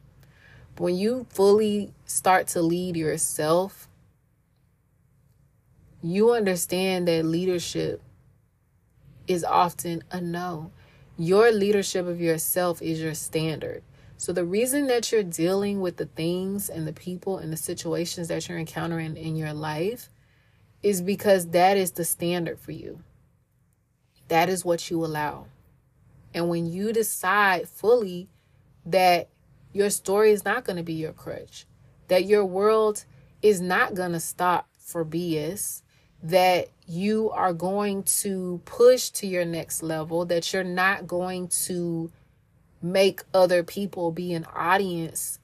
When 0.76 0.94
you 0.94 1.26
fully 1.30 1.94
start 2.04 2.48
to 2.48 2.60
lead 2.60 2.96
yourself, 2.96 3.88
you 6.02 6.32
understand 6.32 7.08
that 7.08 7.24
leadership 7.24 8.02
is 9.26 9.44
often 9.44 10.02
a 10.10 10.20
no. 10.20 10.70
Your 11.16 11.50
leadership 11.50 12.06
of 12.06 12.20
yourself 12.20 12.82
is 12.82 13.00
your 13.00 13.14
standard. 13.14 13.82
So, 14.18 14.32
the 14.32 14.44
reason 14.44 14.86
that 14.86 15.12
you're 15.12 15.22
dealing 15.22 15.80
with 15.80 15.98
the 15.98 16.06
things 16.06 16.70
and 16.70 16.86
the 16.86 16.92
people 16.92 17.38
and 17.38 17.52
the 17.52 17.56
situations 17.56 18.28
that 18.28 18.48
you're 18.48 18.58
encountering 18.58 19.16
in 19.16 19.36
your 19.36 19.52
life 19.52 20.08
is 20.82 21.02
because 21.02 21.48
that 21.48 21.76
is 21.76 21.92
the 21.92 22.04
standard 22.04 22.58
for 22.58 22.72
you. 22.72 23.00
That 24.28 24.48
is 24.48 24.64
what 24.64 24.90
you 24.90 25.04
allow. 25.04 25.46
And 26.34 26.48
when 26.48 26.66
you 26.66 26.92
decide 26.92 27.68
fully 27.68 28.28
that 28.84 29.28
your 29.72 29.90
story 29.90 30.32
is 30.32 30.44
not 30.44 30.64
going 30.64 30.76
to 30.76 30.82
be 30.82 30.94
your 30.94 31.12
crutch, 31.12 31.66
that 32.08 32.24
your 32.24 32.44
world 32.44 33.04
is 33.42 33.60
not 33.60 33.94
going 33.94 34.12
to 34.12 34.20
stop 34.20 34.68
for 34.78 35.04
BS, 35.04 35.82
that 36.22 36.68
you 36.86 37.30
are 37.30 37.52
going 37.52 38.04
to 38.04 38.60
push 38.64 39.10
to 39.10 39.26
your 39.26 39.44
next 39.44 39.82
level, 39.82 40.24
that 40.26 40.52
you're 40.52 40.64
not 40.64 41.06
going 41.06 41.48
to 41.48 42.10
make 42.80 43.22
other 43.34 43.62
people 43.62 44.12
be 44.12 44.32
an 44.32 44.46
audience 44.54 45.38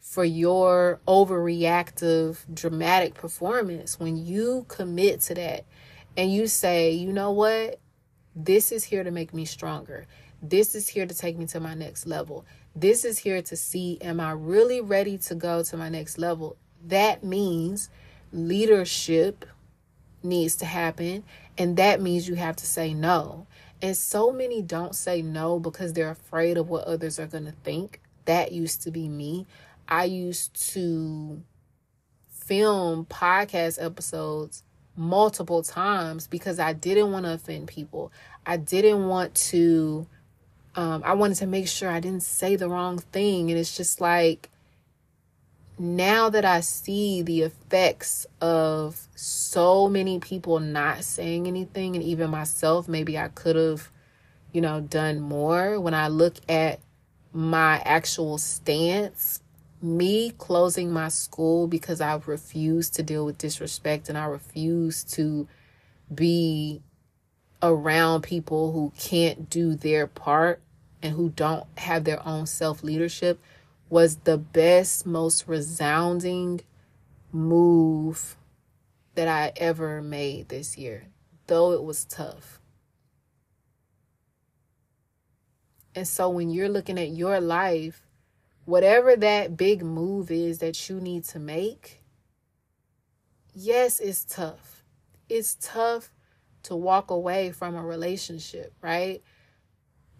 for 0.00 0.24
your 0.24 1.00
overreactive, 1.06 2.38
dramatic 2.52 3.14
performance. 3.14 4.00
When 4.00 4.16
you 4.16 4.64
commit 4.68 5.20
to 5.22 5.34
that 5.34 5.66
and 6.16 6.32
you 6.32 6.46
say, 6.46 6.92
you 6.92 7.12
know 7.12 7.30
what? 7.30 7.78
This 8.34 8.72
is 8.72 8.84
here 8.84 9.04
to 9.04 9.10
make 9.10 9.34
me 9.34 9.44
stronger. 9.44 10.06
This 10.42 10.74
is 10.74 10.88
here 10.88 11.06
to 11.06 11.14
take 11.14 11.36
me 11.36 11.46
to 11.46 11.60
my 11.60 11.74
next 11.74 12.06
level. 12.06 12.46
This 12.74 13.04
is 13.04 13.18
here 13.18 13.42
to 13.42 13.56
see, 13.56 13.98
am 14.00 14.20
I 14.20 14.32
really 14.32 14.80
ready 14.80 15.18
to 15.18 15.34
go 15.34 15.62
to 15.62 15.76
my 15.76 15.88
next 15.88 16.18
level? 16.18 16.56
That 16.86 17.22
means 17.22 17.90
leadership 18.32 19.44
needs 20.22 20.56
to 20.56 20.64
happen. 20.64 21.24
And 21.58 21.76
that 21.76 22.00
means 22.00 22.28
you 22.28 22.34
have 22.34 22.56
to 22.56 22.66
say 22.66 22.94
no. 22.94 23.46
And 23.82 23.96
so 23.96 24.30
many 24.32 24.62
don't 24.62 24.94
say 24.94 25.22
no 25.22 25.58
because 25.58 25.92
they're 25.92 26.10
afraid 26.10 26.56
of 26.56 26.68
what 26.68 26.84
others 26.84 27.18
are 27.18 27.26
going 27.26 27.46
to 27.46 27.54
think. 27.64 28.00
That 28.26 28.52
used 28.52 28.82
to 28.82 28.90
be 28.90 29.08
me. 29.08 29.46
I 29.88 30.04
used 30.04 30.54
to 30.72 31.42
film 32.28 33.06
podcast 33.06 33.82
episodes 33.82 34.62
multiple 34.96 35.62
times 35.62 36.26
because 36.26 36.58
I 36.58 36.72
didn't 36.72 37.12
want 37.12 37.24
to 37.24 37.32
offend 37.32 37.68
people. 37.68 38.12
I 38.44 38.58
didn't 38.58 39.06
want 39.06 39.34
to, 39.36 40.06
um, 40.74 41.02
I 41.04 41.14
wanted 41.14 41.36
to 41.38 41.46
make 41.46 41.68
sure 41.68 41.88
I 41.88 42.00
didn't 42.00 42.22
say 42.22 42.56
the 42.56 42.68
wrong 42.68 42.98
thing. 42.98 43.50
And 43.50 43.58
it's 43.58 43.76
just 43.76 44.00
like, 44.00 44.50
now 45.80 46.28
that 46.28 46.44
I 46.44 46.60
see 46.60 47.22
the 47.22 47.40
effects 47.40 48.26
of 48.42 49.08
so 49.14 49.88
many 49.88 50.18
people 50.18 50.60
not 50.60 51.04
saying 51.04 51.46
anything, 51.46 51.96
and 51.96 52.04
even 52.04 52.28
myself, 52.28 52.86
maybe 52.86 53.16
I 53.16 53.28
could 53.28 53.56
have, 53.56 53.90
you 54.52 54.60
know, 54.60 54.82
done 54.82 55.20
more. 55.20 55.80
When 55.80 55.94
I 55.94 56.08
look 56.08 56.34
at 56.50 56.80
my 57.32 57.78
actual 57.78 58.36
stance, 58.36 59.40
me 59.80 60.32
closing 60.36 60.92
my 60.92 61.08
school 61.08 61.66
because 61.66 62.02
I 62.02 62.20
refuse 62.26 62.90
to 62.90 63.02
deal 63.02 63.24
with 63.24 63.38
disrespect 63.38 64.10
and 64.10 64.18
I 64.18 64.26
refuse 64.26 65.02
to 65.14 65.48
be 66.14 66.82
around 67.62 68.20
people 68.20 68.72
who 68.72 68.92
can't 68.98 69.48
do 69.48 69.76
their 69.76 70.06
part 70.06 70.60
and 71.02 71.14
who 71.14 71.30
don't 71.30 71.64
have 71.78 72.04
their 72.04 72.26
own 72.28 72.44
self 72.44 72.82
leadership 72.82 73.40
was 73.90 74.18
the 74.18 74.38
best, 74.38 75.04
most 75.04 75.46
resounding 75.48 76.60
move 77.32 78.36
that 79.16 79.28
I 79.28 79.52
ever 79.56 80.00
made 80.00 80.48
this 80.48 80.78
year, 80.78 81.08
though 81.48 81.72
it 81.72 81.82
was 81.82 82.04
tough. 82.04 82.60
And 85.94 86.06
so 86.06 86.30
when 86.30 86.50
you're 86.50 86.68
looking 86.68 86.98
at 86.98 87.10
your 87.10 87.40
life, 87.40 88.06
whatever 88.64 89.16
that 89.16 89.56
big 89.56 89.82
move 89.82 90.30
is 90.30 90.58
that 90.58 90.88
you 90.88 91.00
need 91.00 91.24
to 91.24 91.40
make, 91.40 92.02
yes, 93.52 93.98
it's 93.98 94.24
tough. 94.24 94.84
It's 95.28 95.56
tough 95.60 96.12
to 96.62 96.76
walk 96.76 97.10
away 97.10 97.50
from 97.50 97.74
a 97.74 97.82
relationship, 97.82 98.72
right? 98.80 99.20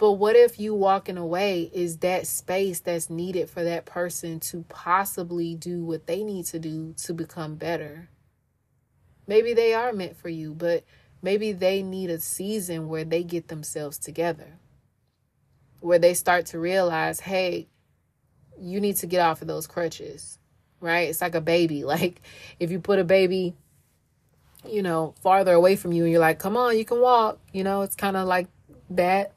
But 0.00 0.12
what 0.12 0.34
if 0.34 0.58
you 0.58 0.74
walking 0.74 1.18
away 1.18 1.70
is 1.74 1.98
that 1.98 2.26
space 2.26 2.80
that's 2.80 3.10
needed 3.10 3.50
for 3.50 3.62
that 3.62 3.84
person 3.84 4.40
to 4.40 4.64
possibly 4.70 5.54
do 5.54 5.84
what 5.84 6.06
they 6.06 6.24
need 6.24 6.46
to 6.46 6.58
do 6.58 6.94
to 7.02 7.12
become 7.12 7.56
better? 7.56 8.08
Maybe 9.26 9.52
they 9.52 9.74
are 9.74 9.92
meant 9.92 10.16
for 10.16 10.30
you, 10.30 10.54
but 10.54 10.84
maybe 11.20 11.52
they 11.52 11.82
need 11.82 12.08
a 12.08 12.18
season 12.18 12.88
where 12.88 13.04
they 13.04 13.22
get 13.22 13.48
themselves 13.48 13.98
together, 13.98 14.58
where 15.80 15.98
they 15.98 16.14
start 16.14 16.46
to 16.46 16.58
realize, 16.58 17.20
hey, 17.20 17.68
you 18.58 18.80
need 18.80 18.96
to 18.96 19.06
get 19.06 19.20
off 19.20 19.42
of 19.42 19.48
those 19.48 19.66
crutches, 19.66 20.38
right? 20.80 21.10
It's 21.10 21.20
like 21.20 21.34
a 21.34 21.42
baby. 21.42 21.84
Like 21.84 22.22
if 22.58 22.70
you 22.70 22.80
put 22.80 23.00
a 23.00 23.04
baby, 23.04 23.54
you 24.66 24.82
know, 24.82 25.14
farther 25.22 25.52
away 25.52 25.76
from 25.76 25.92
you 25.92 26.04
and 26.04 26.10
you're 26.10 26.22
like, 26.22 26.38
come 26.38 26.56
on, 26.56 26.78
you 26.78 26.86
can 26.86 27.02
walk, 27.02 27.38
you 27.52 27.64
know, 27.64 27.82
it's 27.82 27.96
kind 27.96 28.16
of 28.16 28.26
like 28.26 28.46
that 28.88 29.34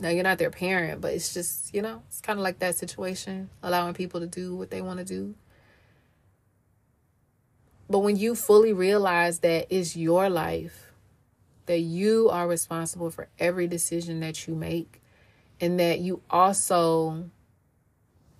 now 0.00 0.08
you're 0.08 0.24
not 0.24 0.38
their 0.38 0.50
parent, 0.50 1.00
but 1.00 1.14
it's 1.14 1.34
just, 1.34 1.74
you 1.74 1.82
know, 1.82 2.02
it's 2.08 2.20
kind 2.20 2.38
of 2.38 2.42
like 2.42 2.58
that 2.60 2.76
situation, 2.76 3.50
allowing 3.62 3.94
people 3.94 4.20
to 4.20 4.26
do 4.26 4.56
what 4.56 4.70
they 4.70 4.82
want 4.82 4.98
to 4.98 5.04
do. 5.04 5.34
But 7.88 8.00
when 8.00 8.16
you 8.16 8.34
fully 8.34 8.72
realize 8.72 9.40
that 9.40 9.66
it's 9.68 9.96
your 9.96 10.28
life, 10.28 10.92
that 11.66 11.80
you 11.80 12.28
are 12.30 12.46
responsible 12.46 13.10
for 13.10 13.28
every 13.38 13.66
decision 13.66 14.20
that 14.20 14.46
you 14.46 14.54
make, 14.54 15.02
and 15.60 15.78
that 15.78 15.98
you 16.00 16.22
also 16.30 17.30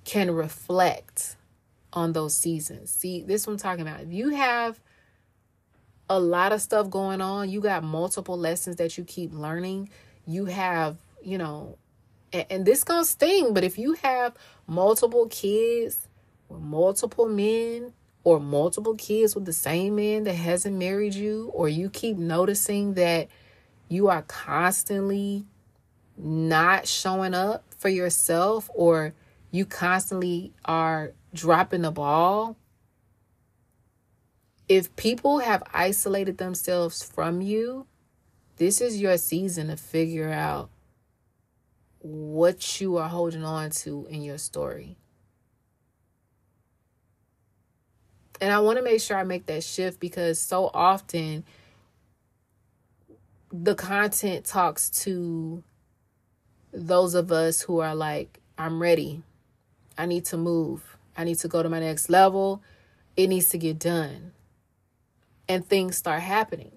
can 0.05 0.31
reflect 0.31 1.37
on 1.93 2.13
those 2.13 2.35
seasons. 2.37 2.91
See, 2.91 3.23
this 3.23 3.47
what 3.47 3.55
I'm 3.55 3.59
talking 3.59 3.83
about. 3.83 4.01
If 4.01 4.13
you 4.13 4.31
have 4.31 4.81
a 6.09 6.19
lot 6.19 6.53
of 6.53 6.61
stuff 6.61 6.91
going 6.91 7.21
on, 7.21 7.51
you 7.51 7.61
got 7.61 7.85
multiple 7.85 8.39
lessons 8.39 8.77
that 8.77 8.97
you 8.97 9.05
keep 9.05 9.33
learning, 9.33 9.91
you 10.27 10.47
have 10.47 10.97
you 11.23 11.39
know, 11.39 11.79
and, 12.33 12.47
and 12.51 12.67
this 12.67 12.85
gonna 12.85 13.05
sting, 13.05 13.55
but 13.55 13.65
if 13.65 13.79
you 13.79 13.95
have 13.95 14.35
multiple 14.67 15.27
kids 15.29 16.09
or 16.49 16.59
multiple 16.59 17.29
men 17.29 17.93
or 18.25 18.39
multiple 18.39 18.95
kids 18.95 19.35
with 19.35 19.45
the 19.45 19.53
same 19.53 19.97
man 19.97 20.25
that 20.25 20.35
hasn't 20.35 20.77
married 20.77 21.15
you, 21.15 21.51
or 21.55 21.69
you 21.69 21.89
keep 21.89 22.17
noticing 22.17 22.95
that 22.95 23.29
you 23.89 24.09
are 24.09 24.23
constantly 24.23 25.45
not 26.17 26.87
showing 26.87 27.35
up 27.35 27.65
for 27.79 27.89
yourself, 27.89 28.69
or 28.75 29.15
you 29.51 29.65
constantly 29.65 30.53
are 30.65 31.13
dropping 31.33 31.83
the 31.83 31.91
ball. 31.91 32.57
If 34.69 34.95
people 34.97 35.39
have 35.39 35.63
isolated 35.73 36.39
themselves 36.39 37.03
from 37.03 37.41
you, 37.41 37.87
this 38.57 38.81
is 38.81 39.01
your 39.01 39.17
season 39.17 39.69
to 39.69 39.77
figure 39.77 40.31
out 40.31 40.71
what 42.01 42.81
you 42.81 42.97
are 42.97 43.09
holding 43.09 43.45
on 43.45 43.71
to 43.71 44.07
in 44.11 44.23
your 44.23 44.39
story. 44.39 44.97
And 48.41 48.53
I 48.53 48.59
want 48.61 48.79
to 48.79 48.85
make 48.85 49.01
sure 49.01 49.19
I 49.19 49.25
make 49.25 49.47
that 49.47 49.63
shift 49.63 50.01
because 50.01 50.41
so 50.41 50.71
often 50.73 51.45
the 53.53 53.75
content 53.75 54.47
talks 54.47 54.89
to 54.91 55.63
those 56.73 57.15
of 57.15 57.33
us 57.33 57.61
who 57.61 57.81
are 57.81 57.95
like, 57.95 58.41
I'm 58.57 58.81
ready. 58.81 59.23
I 59.99 60.07
need 60.07 60.25
to 60.27 60.39
move. 60.39 60.97
I 61.17 61.25
need 61.25 61.39
to 61.41 61.49
go 61.49 61.63
to 61.63 61.69
my 61.69 61.81
next 61.81 62.09
level. 62.09 62.63
It 63.17 63.27
needs 63.27 63.51
to 63.51 63.59
get 63.59 63.79
done. 63.79 64.33
And 65.49 65.67
things 65.67 65.97
start 65.97 66.23
happening. 66.23 66.73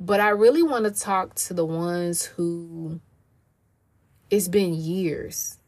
But 0.00 0.18
I 0.18 0.30
really 0.30 0.62
want 0.62 0.84
to 0.84 0.90
talk 0.90 1.34
to 1.36 1.54
the 1.54 1.64
ones 1.64 2.24
who 2.24 3.00
it's 4.30 4.48
been 4.48 4.74
years. 4.74 5.58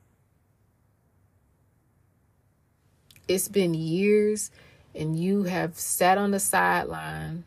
It's 3.28 3.48
been 3.48 3.74
years, 3.74 4.50
and 4.94 5.18
you 5.18 5.44
have 5.44 5.78
sat 5.78 6.18
on 6.18 6.32
the 6.32 6.40
sideline 6.40 7.44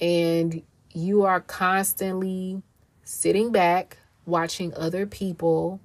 and 0.00 0.62
you 0.92 1.22
are 1.24 1.40
constantly 1.40 2.62
sitting 3.04 3.52
back 3.52 3.98
watching 4.24 4.72
other 4.74 5.06
people 5.06 5.80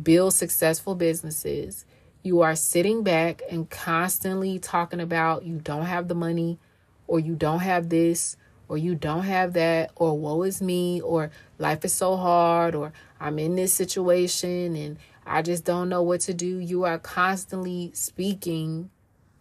build 0.00 0.34
successful 0.34 0.94
businesses. 0.94 1.86
You 2.22 2.42
are 2.42 2.54
sitting 2.54 3.02
back 3.02 3.40
and 3.50 3.70
constantly 3.70 4.58
talking 4.58 5.00
about 5.00 5.44
you 5.44 5.58
don't 5.58 5.86
have 5.86 6.08
the 6.08 6.14
money 6.14 6.58
or 7.06 7.18
you 7.18 7.34
don't 7.34 7.60
have 7.60 7.88
this 7.88 8.36
or 8.68 8.76
you 8.76 8.94
don't 8.94 9.22
have 9.22 9.52
that, 9.52 9.90
or 9.94 10.18
woe 10.18 10.42
is 10.42 10.60
me, 10.60 11.00
or 11.00 11.30
life 11.58 11.84
is 11.84 11.92
so 11.92 12.16
hard, 12.16 12.74
or 12.74 12.92
I'm 13.20 13.38
in 13.38 13.56
this 13.56 13.72
situation 13.72 14.76
and 14.76 14.98
I 15.24 15.42
just 15.42 15.64
don't 15.64 15.88
know 15.88 16.02
what 16.02 16.20
to 16.22 16.34
do. 16.34 16.58
You 16.58 16.84
are 16.84 16.98
constantly 16.98 17.90
speaking 17.94 18.90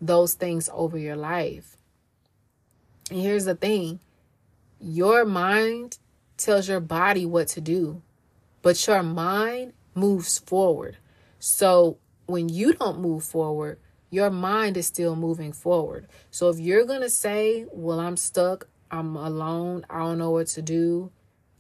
those 0.02 0.34
things 0.34 0.70
over 0.74 0.98
your 0.98 1.16
life. 1.16 1.78
And 3.10 3.20
here's 3.20 3.46
the 3.46 3.56
thing 3.56 4.00
your 4.80 5.26
mind 5.26 5.98
tells 6.38 6.68
your 6.68 6.80
body 6.80 7.26
what 7.26 7.48
to 7.50 7.62
do, 7.62 8.02
but 8.62 8.86
your 8.88 9.04
mind 9.04 9.74
moves 9.94 10.40
forward. 10.40 10.98
So 11.40 11.98
when 12.26 12.50
you 12.50 12.74
don't 12.74 13.00
move 13.00 13.24
forward, 13.24 13.80
your 14.10 14.30
mind 14.30 14.78
is 14.78 14.88
still 14.88 15.16
moving 15.16 15.52
forward. 15.52 16.08
So 16.32 16.50
if 16.50 16.60
you're 16.60 16.86
going 16.86 17.02
to 17.02 17.10
say, 17.10 17.66
Well, 17.72 18.00
I'm 18.00 18.18
stuck, 18.18 18.68
I'm 18.90 19.16
alone, 19.16 19.86
I 19.90 20.00
don't 20.00 20.18
know 20.18 20.32
what 20.32 20.48
to 20.48 20.62
do, 20.62 21.12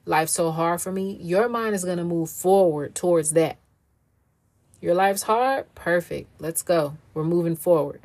life's 0.06 0.34
so 0.34 0.52
hard 0.52 0.82
for 0.82 0.92
me, 0.92 1.18
your 1.22 1.50
mind 1.50 1.76
is 1.76 1.84
going 1.84 1.98
to 1.98 2.04
move 2.04 2.30
forward 2.30 2.96
towards 2.96 3.32
that. 3.34 3.58
Your 4.82 4.94
life's 4.94 5.24
hard? 5.24 5.74
Perfect. 5.74 6.30
Let's 6.40 6.62
go. 6.62 6.98
We're 7.14 7.24
moving 7.24 7.56
forward. 7.56 8.02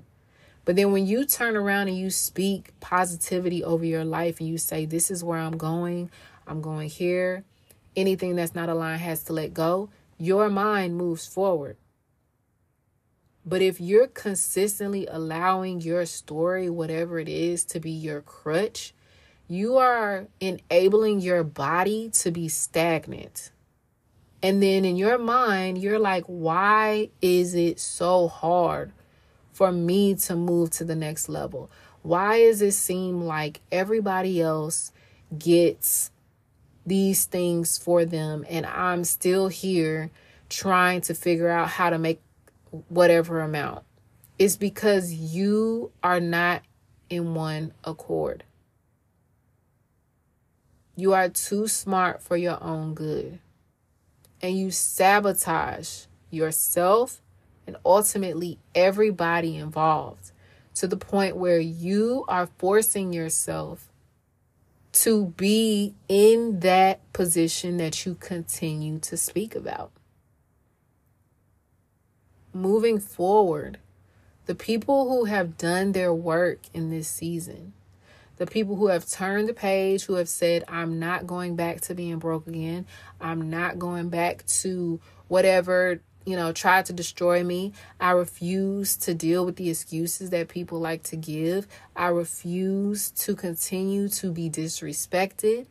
But 0.64 0.76
then 0.76 0.92
when 0.92 1.06
you 1.06 1.24
turn 1.24 1.56
around 1.56 1.88
and 1.88 1.98
you 1.98 2.10
speak 2.10 2.78
positivity 2.80 3.64
over 3.64 3.84
your 3.84 4.04
life 4.04 4.40
and 4.40 4.48
you 4.48 4.58
say, 4.58 4.84
This 4.84 5.10
is 5.10 5.24
where 5.24 5.38
I'm 5.38 5.56
going, 5.56 6.10
I'm 6.46 6.60
going 6.60 6.88
here, 6.88 7.44
anything 7.96 8.36
that's 8.36 8.54
not 8.54 8.68
aligned 8.68 9.00
has 9.00 9.24
to 9.24 9.32
let 9.32 9.54
go, 9.54 9.90
your 10.18 10.48
mind 10.48 10.96
moves 10.96 11.26
forward. 11.26 11.76
But 13.44 13.62
if 13.62 13.80
you're 13.80 14.06
consistently 14.06 15.06
allowing 15.06 15.80
your 15.80 16.04
story, 16.06 16.68
whatever 16.68 17.18
it 17.18 17.28
is, 17.28 17.64
to 17.66 17.80
be 17.80 17.90
your 17.90 18.20
crutch, 18.20 18.92
you 19.50 19.78
are 19.78 20.28
enabling 20.38 21.18
your 21.18 21.42
body 21.42 22.08
to 22.10 22.30
be 22.30 22.46
stagnant. 22.46 23.50
And 24.44 24.62
then 24.62 24.84
in 24.84 24.94
your 24.94 25.18
mind, 25.18 25.78
you're 25.78 25.98
like, 25.98 26.22
why 26.26 27.10
is 27.20 27.56
it 27.56 27.80
so 27.80 28.28
hard 28.28 28.92
for 29.52 29.72
me 29.72 30.14
to 30.14 30.36
move 30.36 30.70
to 30.70 30.84
the 30.84 30.94
next 30.94 31.28
level? 31.28 31.68
Why 32.02 32.38
does 32.38 32.62
it 32.62 32.74
seem 32.74 33.22
like 33.22 33.60
everybody 33.72 34.40
else 34.40 34.92
gets 35.36 36.12
these 36.86 37.24
things 37.24 37.76
for 37.76 38.04
them 38.04 38.46
and 38.48 38.64
I'm 38.64 39.02
still 39.02 39.48
here 39.48 40.12
trying 40.48 41.00
to 41.02 41.14
figure 41.14 41.48
out 41.48 41.70
how 41.70 41.90
to 41.90 41.98
make 41.98 42.22
whatever 42.88 43.40
amount? 43.40 43.82
It's 44.38 44.56
because 44.56 45.12
you 45.12 45.90
are 46.04 46.20
not 46.20 46.62
in 47.10 47.34
one 47.34 47.72
accord. 47.82 48.44
You 51.00 51.14
are 51.14 51.30
too 51.30 51.66
smart 51.66 52.20
for 52.20 52.36
your 52.36 52.62
own 52.62 52.92
good. 52.92 53.38
And 54.42 54.58
you 54.58 54.70
sabotage 54.70 56.04
yourself 56.30 57.22
and 57.66 57.78
ultimately 57.86 58.58
everybody 58.74 59.56
involved 59.56 60.32
to 60.74 60.86
the 60.86 60.98
point 60.98 61.36
where 61.36 61.58
you 61.58 62.26
are 62.28 62.50
forcing 62.58 63.14
yourself 63.14 63.88
to 64.92 65.28
be 65.38 65.94
in 66.06 66.60
that 66.60 67.10
position 67.14 67.78
that 67.78 68.04
you 68.04 68.14
continue 68.14 68.98
to 68.98 69.16
speak 69.16 69.54
about. 69.54 69.92
Moving 72.52 72.98
forward, 72.98 73.78
the 74.44 74.54
people 74.54 75.08
who 75.08 75.24
have 75.24 75.56
done 75.56 75.92
their 75.92 76.12
work 76.12 76.58
in 76.74 76.90
this 76.90 77.08
season 77.08 77.72
the 78.40 78.46
people 78.46 78.74
who 78.74 78.86
have 78.86 79.06
turned 79.06 79.50
the 79.50 79.52
page, 79.52 80.04
who 80.04 80.14
have 80.14 80.26
said, 80.30 80.64
I'm 80.66 80.98
not 80.98 81.26
going 81.26 81.56
back 81.56 81.82
to 81.82 81.94
being 81.94 82.18
broke 82.18 82.46
again. 82.46 82.86
I'm 83.20 83.50
not 83.50 83.78
going 83.78 84.08
back 84.08 84.46
to 84.62 84.98
whatever, 85.28 86.00
you 86.24 86.36
know, 86.36 86.50
tried 86.50 86.86
to 86.86 86.94
destroy 86.94 87.44
me. 87.44 87.74
I 88.00 88.12
refuse 88.12 88.96
to 88.96 89.12
deal 89.12 89.44
with 89.44 89.56
the 89.56 89.68
excuses 89.68 90.30
that 90.30 90.48
people 90.48 90.80
like 90.80 91.02
to 91.02 91.16
give. 91.16 91.68
I 91.94 92.06
refuse 92.06 93.10
to 93.10 93.36
continue 93.36 94.08
to 94.08 94.32
be 94.32 94.48
disrespected. 94.48 95.66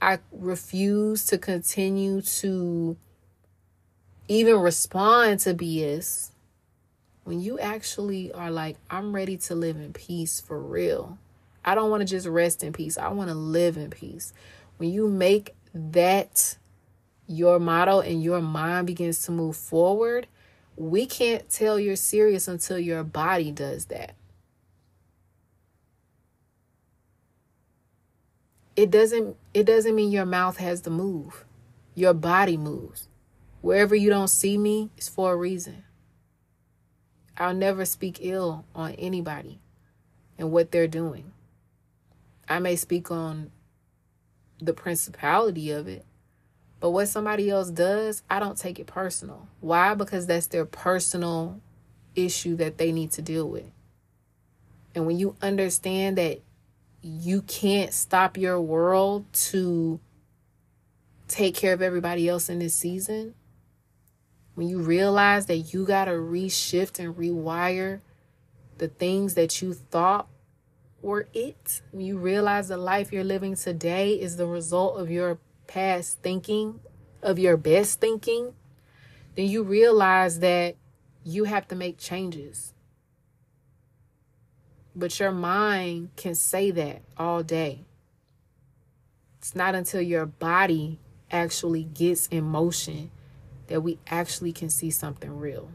I 0.00 0.20
refuse 0.32 1.26
to 1.26 1.36
continue 1.36 2.22
to 2.22 2.96
even 4.26 4.56
respond 4.56 5.40
to 5.40 5.52
BS. 5.52 6.30
When 7.24 7.42
you 7.42 7.58
actually 7.58 8.32
are 8.32 8.50
like, 8.50 8.78
I'm 8.88 9.14
ready 9.14 9.36
to 9.36 9.54
live 9.54 9.76
in 9.76 9.92
peace 9.92 10.40
for 10.40 10.58
real. 10.58 11.18
I 11.66 11.74
don't 11.74 11.90
want 11.90 12.00
to 12.00 12.06
just 12.06 12.28
rest 12.28 12.62
in 12.62 12.72
peace. 12.72 12.96
I 12.96 13.08
want 13.08 13.28
to 13.28 13.34
live 13.34 13.76
in 13.76 13.90
peace. 13.90 14.32
When 14.76 14.90
you 14.90 15.08
make 15.08 15.54
that 15.74 16.56
your 17.26 17.58
motto 17.58 18.00
and 18.00 18.22
your 18.22 18.40
mind 18.40 18.86
begins 18.86 19.22
to 19.26 19.32
move 19.32 19.56
forward, 19.56 20.28
we 20.76 21.06
can't 21.06 21.48
tell 21.50 21.78
you're 21.78 21.96
serious 21.96 22.46
until 22.46 22.78
your 22.78 23.02
body 23.02 23.50
does 23.50 23.86
that. 23.86 24.14
It 28.76 28.90
doesn't 28.90 29.36
it 29.54 29.64
doesn't 29.64 29.94
mean 29.94 30.12
your 30.12 30.26
mouth 30.26 30.58
has 30.58 30.82
to 30.82 30.90
move. 30.90 31.44
Your 31.94 32.12
body 32.12 32.58
moves. 32.58 33.08
Wherever 33.62 33.96
you 33.96 34.10
don't 34.10 34.28
see 34.28 34.58
me 34.58 34.90
it's 34.96 35.08
for 35.08 35.32
a 35.32 35.36
reason. 35.36 35.82
I'll 37.38 37.54
never 37.54 37.84
speak 37.84 38.18
ill 38.20 38.66
on 38.74 38.92
anybody 38.92 39.60
and 40.38 40.52
what 40.52 40.70
they're 40.70 40.86
doing. 40.86 41.32
I 42.48 42.58
may 42.58 42.76
speak 42.76 43.10
on 43.10 43.50
the 44.60 44.72
principality 44.72 45.70
of 45.70 45.88
it, 45.88 46.04
but 46.80 46.90
what 46.90 47.08
somebody 47.08 47.50
else 47.50 47.70
does, 47.70 48.22
I 48.30 48.38
don't 48.38 48.56
take 48.56 48.78
it 48.78 48.86
personal. 48.86 49.48
Why? 49.60 49.94
Because 49.94 50.26
that's 50.26 50.46
their 50.46 50.64
personal 50.64 51.60
issue 52.14 52.56
that 52.56 52.78
they 52.78 52.92
need 52.92 53.10
to 53.12 53.22
deal 53.22 53.48
with. 53.48 53.70
And 54.94 55.06
when 55.06 55.18
you 55.18 55.36
understand 55.42 56.16
that 56.18 56.40
you 57.02 57.42
can't 57.42 57.92
stop 57.92 58.36
your 58.36 58.60
world 58.60 59.30
to 59.32 60.00
take 61.28 61.54
care 61.54 61.74
of 61.74 61.82
everybody 61.82 62.28
else 62.28 62.48
in 62.48 62.58
this 62.60 62.74
season, 62.74 63.34
when 64.54 64.68
you 64.68 64.80
realize 64.80 65.46
that 65.46 65.74
you 65.74 65.84
got 65.84 66.06
to 66.06 66.12
reshift 66.12 66.98
and 66.98 67.14
rewire 67.14 68.00
the 68.78 68.88
things 68.88 69.34
that 69.34 69.60
you 69.60 69.74
thought 69.74 70.28
were 71.02 71.28
it, 71.34 71.82
you 71.92 72.18
realize 72.18 72.68
the 72.68 72.76
life 72.76 73.12
you're 73.12 73.24
living 73.24 73.54
today 73.54 74.14
is 74.14 74.36
the 74.36 74.46
result 74.46 74.98
of 74.98 75.10
your 75.10 75.38
past 75.66 76.18
thinking, 76.22 76.80
of 77.22 77.38
your 77.38 77.56
best 77.56 78.00
thinking, 78.00 78.54
then 79.34 79.46
you 79.46 79.62
realize 79.62 80.40
that 80.40 80.76
you 81.24 81.44
have 81.44 81.68
to 81.68 81.76
make 81.76 81.98
changes. 81.98 82.72
But 84.94 85.18
your 85.20 85.32
mind 85.32 86.10
can 86.16 86.34
say 86.34 86.70
that 86.70 87.02
all 87.18 87.42
day. 87.42 87.84
It's 89.38 89.54
not 89.54 89.74
until 89.74 90.00
your 90.00 90.26
body 90.26 90.98
actually 91.30 91.84
gets 91.84 92.26
in 92.28 92.44
motion 92.44 93.10
that 93.66 93.82
we 93.82 93.98
actually 94.06 94.52
can 94.52 94.70
see 94.70 94.90
something 94.90 95.38
real. 95.38 95.68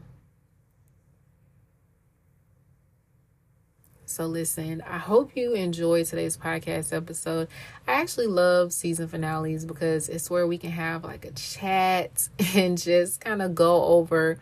So, 4.12 4.26
listen, 4.26 4.82
I 4.86 4.98
hope 4.98 5.34
you 5.34 5.54
enjoyed 5.54 6.04
today's 6.04 6.36
podcast 6.36 6.94
episode. 6.94 7.48
I 7.88 7.92
actually 7.92 8.26
love 8.26 8.70
season 8.74 9.08
finales 9.08 9.64
because 9.64 10.10
it's 10.10 10.28
where 10.28 10.46
we 10.46 10.58
can 10.58 10.70
have 10.70 11.02
like 11.02 11.24
a 11.24 11.30
chat 11.30 12.28
and 12.54 12.76
just 12.76 13.22
kind 13.22 13.40
of 13.40 13.54
go 13.54 13.82
over 13.84 14.38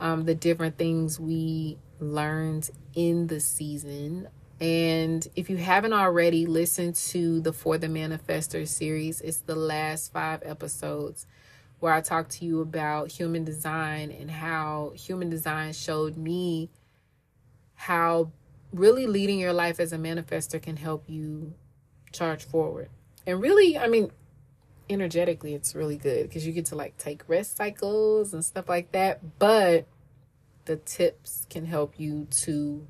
um, 0.00 0.24
the 0.24 0.34
different 0.34 0.76
things 0.76 1.18
we 1.18 1.78
learned 1.98 2.68
in 2.94 3.28
the 3.28 3.40
season. 3.40 4.28
And 4.60 5.26
if 5.34 5.48
you 5.48 5.56
haven't 5.56 5.94
already 5.94 6.44
listened 6.44 6.96
to 6.96 7.40
the 7.40 7.54
For 7.54 7.78
the 7.78 7.86
Manifestor 7.86 8.68
series, 8.68 9.22
it's 9.22 9.38
the 9.38 9.56
last 9.56 10.12
five 10.12 10.42
episodes 10.44 11.26
where 11.80 11.94
I 11.94 12.02
talk 12.02 12.28
to 12.28 12.44
you 12.44 12.60
about 12.60 13.10
human 13.12 13.44
design 13.44 14.10
and 14.10 14.30
how 14.30 14.92
human 14.94 15.30
design 15.30 15.72
showed 15.72 16.18
me 16.18 16.68
how 17.76 18.32
really 18.72 19.06
leading 19.06 19.38
your 19.38 19.52
life 19.52 19.80
as 19.80 19.92
a 19.92 19.98
manifestor 19.98 20.60
can 20.60 20.76
help 20.76 21.04
you 21.08 21.54
charge 22.12 22.44
forward. 22.44 22.90
And 23.26 23.40
really, 23.40 23.78
I 23.78 23.88
mean, 23.88 24.10
energetically, 24.88 25.54
it's 25.54 25.74
really 25.74 25.96
good 25.96 26.28
because 26.28 26.46
you 26.46 26.52
get 26.52 26.66
to 26.66 26.76
like 26.76 26.96
take 26.96 27.28
rest 27.28 27.56
cycles 27.56 28.32
and 28.32 28.44
stuff 28.44 28.68
like 28.68 28.92
that. 28.92 29.38
But 29.38 29.86
the 30.64 30.76
tips 30.76 31.46
can 31.48 31.64
help 31.64 31.98
you 31.98 32.26
to 32.30 32.86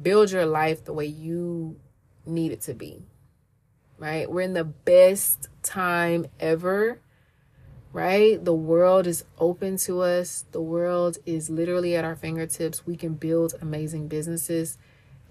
build 0.00 0.30
your 0.30 0.46
life 0.46 0.84
the 0.84 0.92
way 0.92 1.06
you 1.06 1.78
need 2.26 2.52
it 2.52 2.62
to 2.62 2.74
be. 2.74 3.02
Right? 3.98 4.30
We're 4.30 4.40
in 4.42 4.54
the 4.54 4.64
best 4.64 5.48
time 5.62 6.26
ever 6.38 7.00
right? 7.92 8.42
The 8.44 8.54
world 8.54 9.06
is 9.06 9.24
open 9.38 9.76
to 9.78 10.02
us. 10.02 10.44
The 10.52 10.60
world 10.60 11.18
is 11.26 11.50
literally 11.50 11.96
at 11.96 12.04
our 12.04 12.14
fingertips. 12.14 12.86
We 12.86 12.96
can 12.96 13.14
build 13.14 13.54
amazing 13.60 14.08
businesses. 14.08 14.78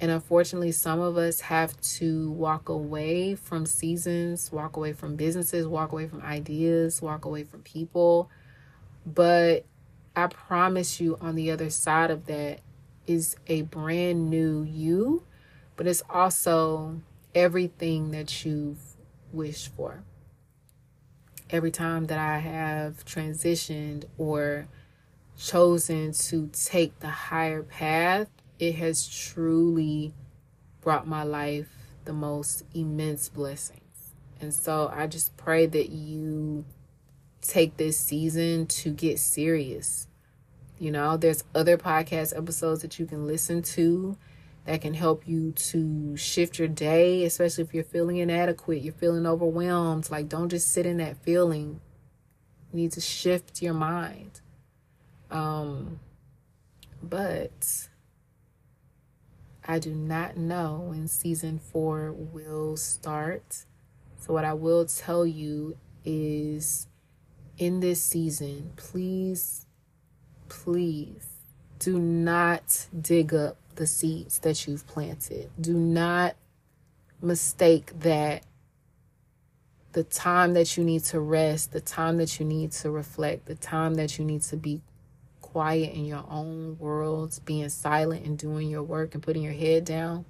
And 0.02 0.12
unfortunately, 0.12 0.72
some 0.72 1.00
of 1.00 1.18
us 1.18 1.42
have 1.42 1.80
to 1.82 2.32
walk 2.32 2.70
away 2.70 3.36
from 3.36 3.66
seasons, 3.66 4.52
walk 4.52 4.78
away 4.78 4.94
from 4.94 5.16
businesses, 5.16 5.68
walk 5.68 5.92
away 5.92 6.08
from 6.08 6.22
ideas, 6.22 7.02
walk 7.02 7.26
away 7.26 7.44
from 7.44 7.62
people. 7.62 8.30
But 9.06 9.66
I 10.16 10.28
promise 10.28 11.00
you, 11.02 11.18
on 11.20 11.36
the 11.36 11.52
other 11.52 11.70
side 11.70 12.12
of 12.12 12.26
that 12.28 12.60
is 13.08 13.36
a 13.48 13.64
brand 13.64 14.30
new 14.30 14.64
you, 14.64 15.24
but 15.76 15.88
it's 15.88 16.04
also 16.10 17.02
everything 17.34 18.12
that 18.12 18.46
you've 18.46 18.80
wished 19.32 19.74
for 19.76 20.04
every 21.50 21.72
time 21.72 22.06
that 22.06 22.20
I 22.20 22.40
have 22.40 23.06
transitioned 23.06 24.06
or 24.18 24.68
chosen 25.38 26.12
to 26.12 26.50
take 26.54 27.00
the 27.00 27.10
higher 27.10 27.64
path, 27.64 28.28
it 28.60 28.76
has 28.76 29.08
truly 29.08 30.14
brought 30.82 31.08
my 31.08 31.24
life 31.24 31.70
the 32.06 32.14
most 32.14 32.64
immense 32.74 33.30
blessings. 33.30 34.14
And 34.42 34.54
so 34.54 34.92
I 34.94 35.08
just 35.08 35.36
pray 35.38 35.66
that 35.66 35.90
you 35.90 36.66
take 37.42 37.78
this 37.78 37.98
season 37.98 38.68
to 38.68 38.92
get 38.92 39.20
serious. 39.20 40.08
You 40.78 40.92
know, 40.92 41.18
there's 41.18 41.44
other 41.54 41.78
podcast 41.78 42.38
episodes 42.38 42.82
that 42.82 43.00
you 43.00 43.06
can 43.06 43.28
listen 43.28 43.62
to 43.64 44.18
that 44.66 44.82
can 44.82 44.94
help 44.94 45.28
you 45.28 45.52
to 45.52 46.16
shift 46.16 46.60
your 46.60 46.68
day, 46.68 47.24
especially 47.26 47.64
if 47.64 47.74
you're 47.74 47.84
feeling 47.84 48.18
inadequate, 48.18 48.82
you're 48.82 48.94
feeling 48.94 49.26
overwhelmed. 49.26 50.10
Like, 50.12 50.30
don't 50.30 50.50
just 50.50 50.72
sit 50.72 50.86
in 50.86 50.98
that 50.98 51.18
feeling. 51.18 51.80
You 52.72 52.82
need 52.82 52.92
to 52.94 53.02
shift 53.02 53.62
your 53.62 53.74
mind. 53.74 54.42
Um, 55.32 56.00
but 57.02 57.90
I 59.66 59.80
do 59.80 59.94
not 59.94 60.38
know 60.38 60.86
when 60.90 61.08
season 61.08 61.60
four 61.60 62.12
will 62.12 62.76
start. 62.78 63.66
So, 64.20 64.34
what 64.34 64.46
I 64.46 64.54
will 64.54 64.86
tell 64.86 65.26
you 65.26 65.78
is 66.04 66.88
in 67.58 67.80
this 67.80 68.02
season, 68.02 68.72
please, 68.76 69.66
please 70.48 71.28
do 71.78 72.00
not 72.00 72.88
dig 73.00 73.34
up 73.34 73.58
the 73.80 73.88
seeds 73.88 74.40
that 74.40 74.68
you've 74.68 74.86
planted. 74.88 75.50
Do 75.60 75.74
not 75.74 76.36
mistake 77.22 77.98
that 78.02 78.44
the 79.94 80.04
time 80.04 80.54
that 80.54 80.76
you 80.76 80.84
need 80.84 81.06
to 81.06 81.20
rest, 81.22 81.72
the 81.72 81.80
time 81.80 82.18
that 82.18 82.40
you 82.40 82.46
need 82.46 82.74
to 82.74 82.92
reflect, 82.92 83.46
the 83.46 83.56
time 83.56 83.96
that 83.96 84.20
you 84.20 84.26
need 84.26 84.42
to 84.44 84.58
be 84.58 84.82
quiet 85.40 85.94
in 85.94 86.06
your 86.06 86.26
own 86.30 86.78
worlds, 86.78 87.40
being 87.40 87.70
silent 87.70 88.26
and 88.26 88.38
doing 88.38 88.70
your 88.70 88.84
work 88.84 89.14
and 89.14 89.24
putting 89.24 89.44
your 89.44 89.54
head 89.54 89.86
down, 89.86 90.26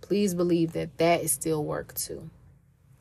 please 0.00 0.34
believe 0.34 0.72
that 0.72 0.98
that 0.98 1.22
is 1.22 1.30
still 1.30 1.64
work 1.64 1.94
too. 1.94 2.28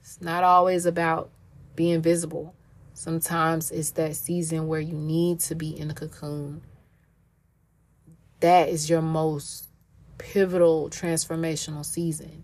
It's 0.01 0.21
not 0.21 0.43
always 0.43 0.85
about 0.85 1.31
being 1.75 1.99
visible. 1.99 2.53
Sometimes 2.93 3.71
it's 3.71 3.89
that 3.91 4.15
season 4.15 4.67
where 4.67 4.79
you 4.79 4.93
need 4.93 5.39
to 5.41 5.55
be 5.55 5.75
in 5.77 5.89
a 5.89 5.95
cocoon 5.95 6.61
that 8.43 8.67
is 8.67 8.89
your 8.89 9.01
most 9.01 9.69
pivotal 10.17 10.89
transformational 10.89 11.85
season 11.85 12.43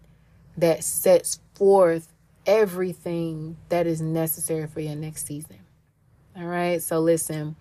that 0.55 0.81
sets 0.81 1.41
forth 1.55 2.13
everything 2.45 3.57
that 3.67 3.85
is 3.85 3.99
necessary 3.99 4.65
for 4.65 4.79
your 4.79 4.95
next 4.95 5.25
season. 5.25 5.59
All 6.37 6.45
right. 6.45 6.81
So 6.81 7.01
listen, 7.01 7.57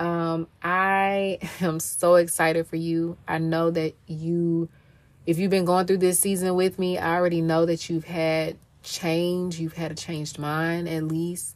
um, 0.00 0.48
I 0.60 1.38
am 1.60 1.78
so 1.78 2.16
excited 2.16 2.66
for 2.66 2.74
you. 2.74 3.16
I 3.28 3.38
know 3.38 3.70
that 3.70 3.94
you, 4.08 4.68
if 5.24 5.38
you've 5.38 5.52
been 5.52 5.64
going 5.64 5.86
through 5.86 5.98
this 5.98 6.18
season 6.18 6.56
with 6.56 6.80
me, 6.80 6.98
I 6.98 7.14
already 7.14 7.42
know 7.42 7.64
that 7.64 7.88
you've 7.88 8.06
had 8.06 8.56
change. 8.82 9.60
You've 9.60 9.74
had 9.74 9.92
a 9.92 9.94
changed 9.94 10.40
mind 10.40 10.88
at 10.88 11.04
least. 11.04 11.54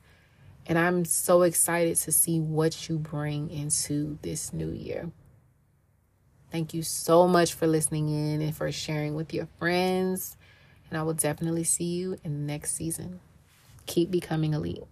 And 0.69 0.79
I'm 0.79 1.05
so 1.05 1.43
excited 1.43 1.97
to 1.97 2.13
see 2.13 2.39
what 2.39 2.89
you 2.89 2.97
bring 2.97 3.51
into 3.51 4.19
this 4.23 4.53
new 4.53 4.71
year. 4.71 5.11
Thank 6.51 6.73
you 6.73 6.83
so 6.83 7.29
much 7.29 7.55
for 7.55 7.67
listening 7.67 8.09
in 8.09 8.41
and 8.41 8.57
for 8.57 8.73
sharing 8.73 9.15
with 9.15 9.35
your 9.35 9.49
friends. 9.59 10.37
And 10.89 10.99
I 10.99 11.03
will 11.03 11.15
definitely 11.15 11.65
see 11.65 11.85
you 11.85 12.17
in 12.25 12.33
the 12.33 12.53
next 12.53 12.75
season. 12.75 13.21
Keep 13.87 14.11
becoming 14.11 14.55
elite. 14.55 14.85